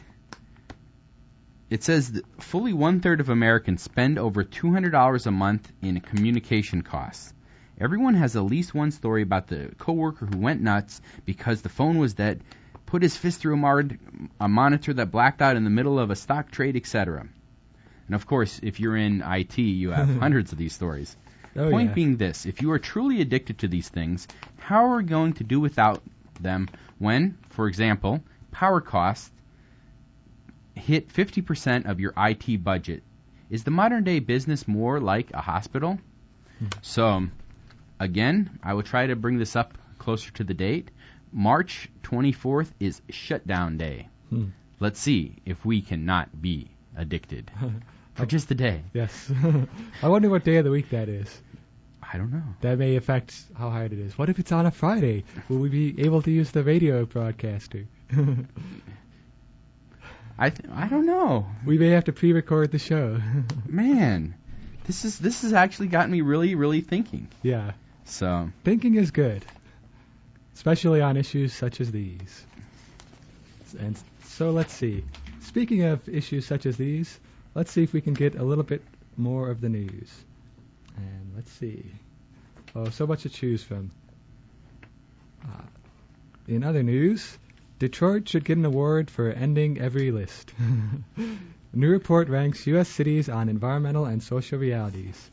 it 1.68 1.82
says 1.82 2.12
that 2.12 2.42
fully 2.42 2.72
one 2.72 3.00
third 3.00 3.20
of 3.20 3.28
Americans 3.28 3.82
spend 3.82 4.18
over 4.18 4.44
$200 4.44 5.26
a 5.26 5.30
month 5.30 5.72
in 5.82 6.00
communication 6.00 6.82
costs. 6.82 7.32
Everyone 7.78 8.14
has 8.14 8.36
at 8.36 8.44
least 8.44 8.74
one 8.74 8.90
story 8.90 9.22
about 9.22 9.48
the 9.48 9.72
coworker 9.78 10.26
who 10.26 10.38
went 10.38 10.62
nuts 10.62 11.00
because 11.24 11.62
the 11.62 11.68
phone 11.68 11.98
was 11.98 12.14
dead, 12.14 12.40
put 12.86 13.02
his 13.02 13.16
fist 13.16 13.40
through 13.40 13.54
a, 13.54 13.58
mar- 13.58 13.84
a 14.40 14.48
monitor 14.48 14.94
that 14.94 15.10
blacked 15.10 15.42
out 15.42 15.56
in 15.56 15.64
the 15.64 15.70
middle 15.70 15.98
of 15.98 16.10
a 16.10 16.16
stock 16.16 16.50
trade, 16.50 16.76
etc. 16.76 17.26
And 18.06 18.14
of 18.14 18.26
course, 18.26 18.60
if 18.62 18.80
you're 18.80 18.96
in 18.96 19.22
IT, 19.22 19.58
you 19.58 19.90
have 19.90 20.08
hundreds 20.20 20.52
of 20.52 20.58
these 20.58 20.72
stories. 20.72 21.16
Oh 21.56 21.70
Point 21.70 21.88
yeah. 21.88 21.94
being 21.94 22.16
this 22.16 22.44
if 22.46 22.60
you 22.60 22.70
are 22.72 22.78
truly 22.78 23.20
addicted 23.20 23.58
to 23.58 23.68
these 23.68 23.88
things, 23.88 24.28
how 24.58 24.86
are 24.86 24.96
we 24.98 25.04
going 25.04 25.32
to 25.34 25.44
do 25.44 25.58
without 25.58 26.02
them 26.40 26.68
when, 26.98 27.38
for 27.48 27.66
example, 27.66 28.22
power 28.52 28.80
costs 28.80 29.30
hit 30.76 31.08
50% 31.08 31.86
of 31.86 31.98
your 31.98 32.12
IT 32.16 32.62
budget? 32.62 33.02
Is 33.50 33.64
the 33.64 33.70
modern 33.70 34.04
day 34.04 34.18
business 34.18 34.68
more 34.68 35.00
like 35.00 35.32
a 35.32 35.40
hospital? 35.40 35.98
So, 36.82 37.26
again, 38.00 38.58
I 38.62 38.74
will 38.74 38.82
try 38.82 39.06
to 39.06 39.16
bring 39.16 39.38
this 39.38 39.56
up 39.56 39.76
closer 39.98 40.30
to 40.32 40.44
the 40.44 40.54
date. 40.54 40.90
March 41.32 41.88
24th 42.02 42.70
is 42.80 43.02
shutdown 43.10 43.76
day. 43.76 44.08
Hmm. 44.30 44.46
Let's 44.80 45.00
see 45.00 45.36
if 45.44 45.64
we 45.64 45.82
cannot 45.82 46.40
be 46.40 46.68
addicted 46.96 47.50
for 48.14 48.26
just 48.26 48.50
a 48.50 48.54
day. 48.54 48.82
Yes. 48.92 49.30
I 50.02 50.08
wonder 50.08 50.28
what 50.28 50.44
day 50.44 50.56
of 50.56 50.64
the 50.64 50.70
week 50.70 50.90
that 50.90 51.08
is. 51.08 51.42
I 52.02 52.18
don't 52.18 52.32
know. 52.32 52.42
That 52.60 52.78
may 52.78 52.96
affect 52.96 53.34
how 53.56 53.70
hard 53.70 53.92
it 53.92 53.98
is. 53.98 54.16
What 54.16 54.28
if 54.28 54.38
it's 54.38 54.52
on 54.52 54.66
a 54.66 54.70
Friday? 54.70 55.24
Will 55.48 55.58
we 55.58 55.68
be 55.68 56.04
able 56.04 56.22
to 56.22 56.30
use 56.30 56.50
the 56.50 56.62
radio 56.62 57.04
broadcaster? 57.04 57.86
I 60.38 60.50
th- 60.50 60.68
I 60.72 60.86
don't 60.88 61.06
know. 61.06 61.46
we 61.64 61.78
may 61.78 61.90
have 61.90 62.04
to 62.04 62.12
pre-record 62.12 62.70
the 62.72 62.78
show. 62.78 63.20
Man, 63.66 64.34
this 64.86 65.04
is 65.04 65.18
this 65.18 65.42
has 65.42 65.52
actually 65.52 65.88
gotten 65.88 66.10
me 66.10 66.20
really 66.20 66.54
really 66.54 66.80
thinking. 66.82 67.28
yeah. 67.42 67.72
So 68.04 68.50
Thinking 68.62 68.94
is 68.94 69.10
good, 69.10 69.44
especially 70.54 71.00
on 71.00 71.16
issues 71.16 71.52
such 71.52 71.80
as 71.80 71.90
these. 71.90 72.44
And 73.80 73.98
so 74.24 74.50
let's 74.52 74.72
see. 74.72 75.02
Speaking 75.40 75.82
of 75.82 76.08
issues 76.08 76.46
such 76.46 76.66
as 76.66 76.76
these, 76.76 77.18
let's 77.54 77.72
see 77.72 77.82
if 77.82 77.92
we 77.92 78.00
can 78.00 78.14
get 78.14 78.36
a 78.36 78.44
little 78.44 78.62
bit 78.62 78.82
more 79.16 79.50
of 79.50 79.60
the 79.60 79.68
news. 79.68 80.08
And 80.96 81.32
let's 81.34 81.50
see. 81.52 81.84
Oh, 82.76 82.90
so 82.90 83.06
much 83.08 83.22
to 83.22 83.28
choose 83.28 83.64
from. 83.64 83.90
Uh, 85.44 85.62
in 86.46 86.62
other 86.62 86.82
news, 86.84 87.36
Detroit 87.78 88.26
should 88.26 88.46
get 88.46 88.56
an 88.56 88.64
award 88.64 89.10
for 89.10 89.30
ending 89.30 89.78
every 89.78 90.10
list. 90.10 90.54
new 91.74 91.90
report 91.90 92.30
ranks 92.30 92.66
U.S. 92.68 92.88
cities 92.88 93.28
on 93.28 93.50
environmental 93.50 94.06
and 94.06 94.22
social 94.22 94.58
realities. 94.58 95.30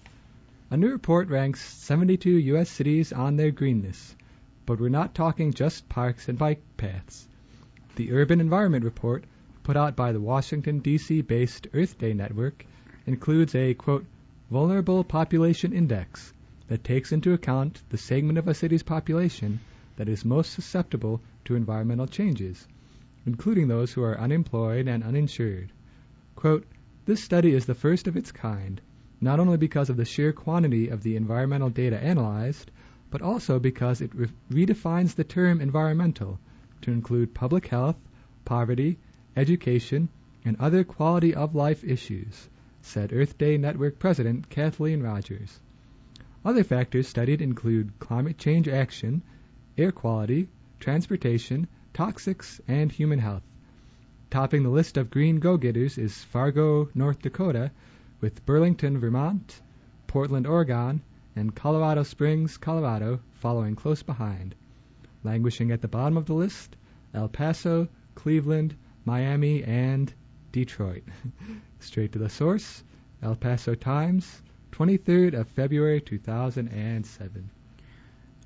A 0.69 0.75
new 0.75 0.91
report 0.91 1.29
ranks 1.29 1.62
72 1.62 2.29
U.S. 2.29 2.69
cities 2.69 3.13
on 3.13 3.38
their 3.38 3.51
greenness, 3.51 4.17
but 4.65 4.77
we're 4.77 4.89
not 4.89 5.15
talking 5.15 5.53
just 5.53 5.88
parks 5.88 6.27
and 6.27 6.38
bike 6.38 6.62
paths. 6.75 7.29
The 7.95 8.12
Urban 8.12 8.41
Environment 8.41 8.84
Report, 8.84 9.23
put 9.63 9.77
out 9.77 9.95
by 9.95 10.12
the 10.12 10.19
Washington, 10.19 10.79
D.C. 10.79 11.21
based 11.21 11.67
Earth 11.73 11.97
Day 11.97 12.13
Network, 12.13 12.65
includes 13.06 13.56
a, 13.56 13.73
quote, 13.73 14.06
vulnerable 14.51 15.06
population 15.06 15.71
index 15.71 16.34
that 16.67 16.84
takes 16.84 17.13
into 17.13 17.32
account 17.32 17.82
the 17.88 17.97
segment 17.97 18.38
of 18.38 18.49
a 18.49 18.53
city's 18.53 18.84
population 18.84 19.62
that 19.95 20.10
is 20.10 20.25
most 20.25 20.51
susceptible 20.51 21.21
to 21.45 21.56
environmental 21.56 22.08
changes, 22.08 22.67
including 23.25 23.67
those 23.67 23.93
who 23.93 24.03
are 24.03 24.19
unemployed 24.19 24.88
and 24.88 25.03
uninsured. 25.03 25.71
Quote, 26.36 26.65
This 27.06 27.23
study 27.23 27.53
is 27.53 27.65
the 27.65 27.75
first 27.75 28.08
of 28.08 28.17
its 28.17 28.32
kind, 28.32 28.82
not 29.21 29.39
only 29.39 29.58
because 29.58 29.89
of 29.89 29.97
the 29.97 30.06
sheer 30.06 30.34
quantity 30.34 30.89
of 30.89 31.03
the 31.03 31.15
environmental 31.15 31.69
data 31.69 31.97
analyzed, 32.03 32.71
but 33.10 33.21
also 33.21 33.60
because 33.60 34.01
it 34.01 34.13
re- 34.15 34.27
redefines 34.49 35.13
the 35.13 35.23
term 35.23 35.62
environmental 35.62 36.39
to 36.82 36.91
include 36.91 37.34
public 37.34 37.67
health, 37.67 37.97
poverty, 38.43 38.97
education, 39.36 40.10
and 40.43 40.58
other 40.60 40.84
quality 40.84 41.34
of 41.34 41.56
life 41.56 41.84
issues, 41.84 42.49
said 42.82 43.13
Earth 43.13 43.38
Day 43.38 43.58
Network 43.58 43.99
President 43.99 44.49
Kathleen 44.49 45.01
Rogers. 45.01 45.62
Other 46.43 46.63
factors 46.63 47.08
studied 47.08 47.41
include 47.41 47.97
climate 47.99 48.38
change 48.38 48.67
action, 48.67 49.21
air 49.77 49.91
quality, 49.91 50.47
transportation, 50.79 51.67
toxics, 51.93 52.59
and 52.67 52.91
human 52.91 53.19
health. 53.19 53.43
Topping 54.29 54.63
the 54.63 54.69
list 54.69 54.97
of 54.97 55.12
green 55.12 55.39
go-getters 55.39 55.97
is 55.97 56.23
Fargo, 56.23 56.89
North 56.93 57.21
Dakota, 57.21 57.71
with 58.19 58.45
Burlington, 58.45 58.99
Vermont, 58.99 59.62
Portland, 60.07 60.47
Oregon, 60.47 61.01
and 61.36 61.55
Colorado 61.55 62.03
Springs, 62.03 62.57
Colorado 62.57 63.19
following 63.33 63.75
close 63.75 64.03
behind. 64.03 64.55
Languishing 65.23 65.71
at 65.71 65.81
the 65.81 65.88
bottom 65.88 66.17
of 66.17 66.25
the 66.25 66.33
list, 66.33 66.75
El 67.13 67.29
Paso, 67.29 67.88
Cleveland, 68.15 68.75
Miami, 69.05 69.63
and 69.63 70.13
Detroit. 70.51 71.03
Straight 71.79 72.12
to 72.13 72.19
the 72.19 72.29
source, 72.29 72.83
El 73.21 73.36
Paso 73.36 73.75
Times, 73.75 74.41
23rd 74.71 75.33
of 75.33 75.47
February 75.49 76.01
2007. 76.01 77.49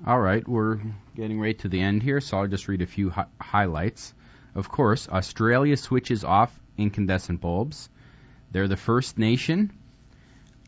All 0.06 0.18
right, 0.20 0.46
we're 0.46 0.78
getting 1.16 1.40
right 1.40 1.58
to 1.60 1.68
the 1.68 1.80
end 1.80 2.02
here, 2.02 2.20
so 2.20 2.38
I'll 2.38 2.46
just 2.46 2.68
read 2.68 2.82
a 2.82 2.86
few 2.86 3.10
hi- 3.10 3.26
highlights. 3.40 4.14
Of 4.54 4.68
course, 4.68 5.08
Australia 5.08 5.76
switches 5.76 6.24
off 6.24 6.56
incandescent 6.76 7.40
bulbs. 7.40 7.88
They're 8.52 8.68
the 8.68 8.76
first 8.76 9.18
nation 9.18 9.72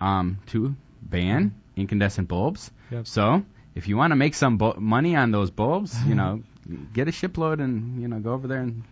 um, 0.01 0.39
to 0.49 0.75
ban 1.03 1.55
incandescent 1.77 2.29
bulbs. 2.29 2.71
Yep. 2.91 3.07
So, 3.07 3.45
if 3.75 3.87
you 3.89 3.97
want 3.97 4.11
to 4.11 4.17
make 4.17 4.35
some 4.35 4.59
bu- 4.59 4.79
money 4.81 5.15
on 5.17 5.31
those 5.31 5.51
bulbs, 5.51 5.97
you 6.05 6.15
know, 6.17 6.43
get 6.93 7.07
a 7.09 7.13
shipload 7.13 7.61
and 7.61 8.03
you 8.03 8.09
know 8.09 8.19
go 8.19 8.33
over 8.33 8.49
there 8.49 8.61
and. 8.61 8.83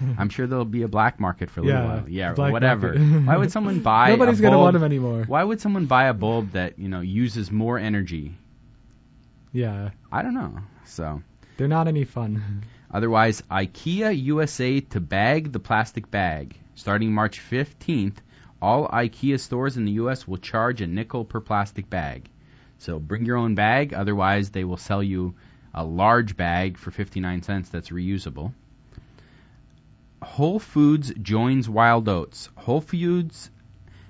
I'm 0.18 0.30
sure 0.30 0.48
there'll 0.48 0.64
be 0.64 0.82
a 0.82 0.88
black 0.88 1.20
market 1.20 1.48
for 1.48 1.60
a 1.60 1.62
little 1.62 1.80
Yeah, 1.80 1.86
while. 1.86 2.08
Yeah, 2.08 2.50
whatever. 2.50 2.98
Why 2.98 3.36
would 3.36 3.52
someone 3.52 3.80
buy? 3.80 4.08
Nobody's 4.10 4.40
a 4.40 4.42
gonna 4.42 4.56
bulb? 4.56 4.64
want 4.64 4.72
them 4.74 4.82
anymore. 4.82 5.24
Why 5.28 5.44
would 5.44 5.60
someone 5.60 5.86
buy 5.86 6.06
a 6.06 6.14
bulb 6.14 6.52
that 6.52 6.76
you 6.78 6.88
know 6.88 7.00
uses 7.02 7.52
more 7.52 7.78
energy? 7.78 8.34
Yeah, 9.52 9.90
I 10.10 10.22
don't 10.22 10.34
know. 10.34 10.58
So. 10.84 11.22
they're 11.56 11.68
not 11.68 11.88
any 11.88 12.04
fun. 12.04 12.64
Otherwise, 12.90 13.42
IKEA 13.50 14.22
USA 14.24 14.80
to 14.80 15.00
bag 15.00 15.52
the 15.52 15.60
plastic 15.60 16.10
bag. 16.10 16.56
Starting 16.74 17.12
March 17.12 17.40
15th, 17.50 18.16
all 18.60 18.88
IKEA 18.88 19.38
stores 19.38 19.76
in 19.76 19.84
the 19.84 19.92
U.S. 19.92 20.26
will 20.26 20.38
charge 20.38 20.80
a 20.80 20.86
nickel 20.86 21.24
per 21.24 21.40
plastic 21.40 21.88
bag. 21.88 22.28
So 22.78 22.98
bring 22.98 23.24
your 23.24 23.36
own 23.36 23.54
bag, 23.54 23.94
otherwise, 23.94 24.50
they 24.50 24.64
will 24.64 24.76
sell 24.76 25.02
you 25.02 25.34
a 25.74 25.84
large 25.84 26.36
bag 26.36 26.78
for 26.78 26.90
59 26.90 27.42
cents 27.42 27.68
that's 27.68 27.90
reusable. 27.90 28.52
Whole 30.22 30.58
Foods 30.58 31.12
joins 31.20 31.68
Wild 31.68 32.08
Oats. 32.08 32.48
Whole 32.56 32.80
Foods 32.80 33.50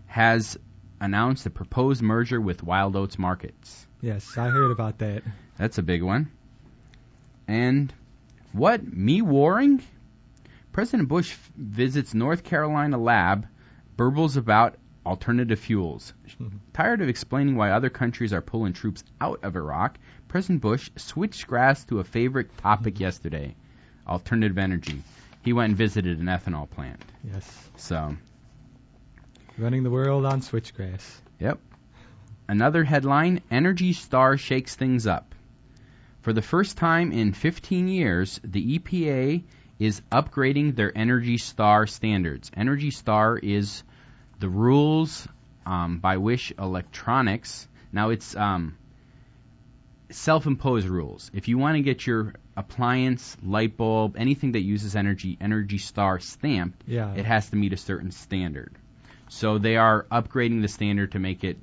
has 0.07 0.59
announced 1.00 1.46
a 1.46 1.50
proposed 1.50 2.02
merger 2.02 2.40
with 2.40 2.62
Wild 2.62 2.96
Oats 2.96 3.18
Markets. 3.18 3.87
Yes, 4.03 4.37
I 4.37 4.49
heard 4.49 4.71
about 4.71 4.99
that. 4.99 5.23
That's 5.57 5.79
a 5.79 5.83
big 5.83 6.03
one. 6.03 6.31
And 7.49 7.93
what? 8.53 8.85
Me 8.87 9.23
warring? 9.23 9.83
President 10.73 11.09
Bush 11.09 11.33
f- 11.33 11.51
visits 11.57 12.12
North 12.12 12.45
Carolina 12.45 12.99
lab, 12.99 13.47
burbles 13.97 14.37
about 14.37 14.77
alternative 15.07 15.59
fuels. 15.59 16.12
Mm-hmm. 16.29 16.57
Tired 16.75 17.01
of 17.01 17.09
explaining 17.09 17.57
why 17.57 17.71
other 17.71 17.91
countries 17.91 18.35
are 18.35 18.43
pulling 18.43 18.75
troops 18.75 19.03
out 19.21 19.41
of 19.43 19.57
Iraq, 19.57 19.99
President 20.29 20.61
Bush 20.61 20.91
switched 20.97 21.47
grass 21.47 21.85
to 21.87 22.01
a 22.01 22.05
favorite 22.05 22.57
topic 22.59 22.95
mm-hmm. 22.95 23.05
yesterday 23.05 23.55
alternative 24.07 24.59
energy. 24.59 25.03
He 25.45 25.53
went 25.53 25.71
and 25.71 25.77
visited 25.77 26.19
an 26.19 26.27
ethanol 26.27 26.69
plant. 26.69 27.03
Yes, 27.25 27.69
So, 27.77 28.17
running 29.59 29.83
the 29.83 29.91
world 29.91 30.25
on 30.25 30.41
switchgrass. 30.41 31.03
Yep. 31.41 31.59
Another 32.48 32.85
headline 32.85 33.40
Energy 33.50 33.92
Star 33.92 34.37
shakes 34.37 34.74
things 34.74 35.07
up. 35.07 35.35
For 36.22 36.33
the 36.33 36.42
first 36.42 36.76
time 36.76 37.12
in 37.12 37.33
15 37.33 37.88
years, 37.88 38.40
the 38.44 38.78
EPA 38.78 39.42
is 39.78 40.02
upgrading 40.12 40.76
their 40.76 40.96
Energy 40.96 41.38
Star 41.38 41.87
standards. 41.87 42.50
Energy 42.57 42.90
Star 42.90 43.37
is 43.37 43.83
the 44.38 44.48
rules 44.48 45.26
um, 45.66 45.98
by 45.98 46.18
which 46.18 46.52
electronics. 46.59 47.66
Now 47.92 48.11
it's 48.11 48.37
um, 48.37 48.76
self-imposed 50.11 50.87
rules. 50.87 51.31
If 51.35 51.48
you 51.48 51.59
want 51.59 51.76
to 51.76 51.83
get 51.83 52.07
your 52.07 52.35
appliance, 52.57 53.37
light 53.42 53.76
bulb, 53.76 54.16
anything 54.16 54.52
that 54.52 54.61
uses 54.61 54.94
energy, 54.94 55.37
Energy 55.40 55.78
Star 55.78 56.20
stamped, 56.20 56.83
Yeah, 56.87 57.14
it 57.14 57.24
has 57.24 57.50
to 57.50 57.57
meet 57.57 57.72
a 57.72 57.76
certain 57.76 58.11
standard. 58.11 58.74
So 59.28 59.59
they 59.59 59.76
are 59.76 60.05
upgrading 60.12 60.62
the 60.62 60.68
standard 60.68 61.12
to 61.12 61.18
make 61.18 61.42
it 61.42 61.57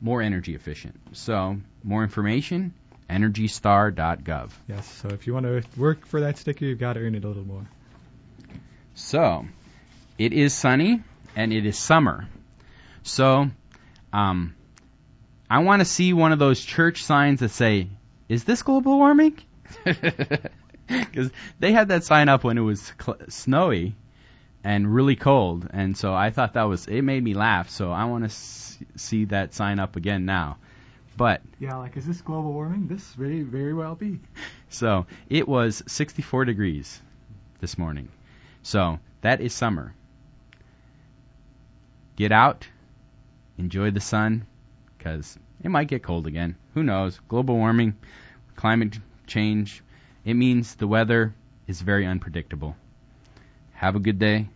more 0.00 0.22
energy 0.22 0.54
efficient. 0.54 0.98
So 1.12 1.58
more 1.82 2.02
information, 2.02 2.74
energystar.gov. 3.08 4.50
yes. 4.68 4.86
So 5.02 5.08
if 5.08 5.26
you 5.26 5.34
want 5.34 5.46
to 5.46 5.62
work 5.76 6.06
for 6.06 6.20
that 6.20 6.38
sticker, 6.38 6.64
you've 6.64 6.78
got 6.78 6.94
to 6.94 7.00
earn 7.00 7.14
it 7.14 7.24
a 7.24 7.28
little 7.28 7.44
more. 7.46 7.66
So 8.94 9.46
it 10.18 10.32
is 10.32 10.54
sunny 10.54 11.02
and 11.34 11.52
it 11.52 11.66
is 11.66 11.78
summer. 11.78 12.28
So 13.02 13.48
um, 14.12 14.54
I 15.48 15.60
want 15.60 15.80
to 15.80 15.84
see 15.84 16.12
one 16.12 16.32
of 16.32 16.38
those 16.38 16.64
church 16.64 17.04
signs 17.04 17.40
that 17.40 17.50
say, 17.50 17.88
"Is 18.28 18.44
this 18.44 18.62
global 18.62 18.96
warming?" 18.98 19.38
Because 20.88 21.32
they 21.58 21.72
had 21.72 21.88
that 21.88 22.04
sign 22.04 22.28
up 22.28 22.44
when 22.44 22.56
it 22.58 22.60
was 22.60 22.92
cl- 23.02 23.18
snowy 23.28 23.96
and 24.66 24.92
really 24.92 25.14
cold, 25.14 25.68
and 25.72 25.96
so 25.96 26.12
I 26.12 26.30
thought 26.30 26.54
that 26.54 26.64
was 26.64 26.88
it 26.88 27.02
made 27.02 27.22
me 27.22 27.34
laugh. 27.34 27.70
So 27.70 27.92
I 27.92 28.06
want 28.06 28.24
to 28.24 28.30
s- 28.30 28.78
see 28.96 29.26
that 29.26 29.54
sign 29.54 29.78
up 29.78 29.94
again 29.94 30.24
now. 30.24 30.58
But 31.16 31.40
Yeah, 31.60 31.76
like 31.76 31.96
is 31.96 32.04
this 32.04 32.20
global 32.20 32.52
warming? 32.52 32.88
This 32.88 33.14
very 33.14 33.42
very 33.42 33.72
well 33.72 33.94
be. 33.94 34.18
So 34.68 35.06
it 35.30 35.46
was 35.46 35.84
64 35.86 36.44
degrees 36.46 37.00
this 37.60 37.78
morning. 37.78 38.08
So 38.62 38.98
that 39.20 39.40
is 39.40 39.54
summer. 39.54 39.94
Get 42.16 42.32
out, 42.32 42.66
enjoy 43.58 43.92
the 43.92 44.00
sun, 44.00 44.46
because 44.98 45.38
it 45.62 45.68
might 45.70 45.86
get 45.86 46.02
cold 46.02 46.26
again. 46.26 46.56
Who 46.74 46.82
knows? 46.82 47.20
Global 47.28 47.54
warming, 47.54 47.96
climate 48.56 48.98
change, 49.28 49.82
it 50.24 50.34
means 50.34 50.74
the 50.74 50.88
weather 50.88 51.34
is 51.68 51.80
very 51.80 52.04
unpredictable. 52.04 52.74
Have 53.74 53.94
a 53.94 54.00
good 54.00 54.18
day. 54.18 54.48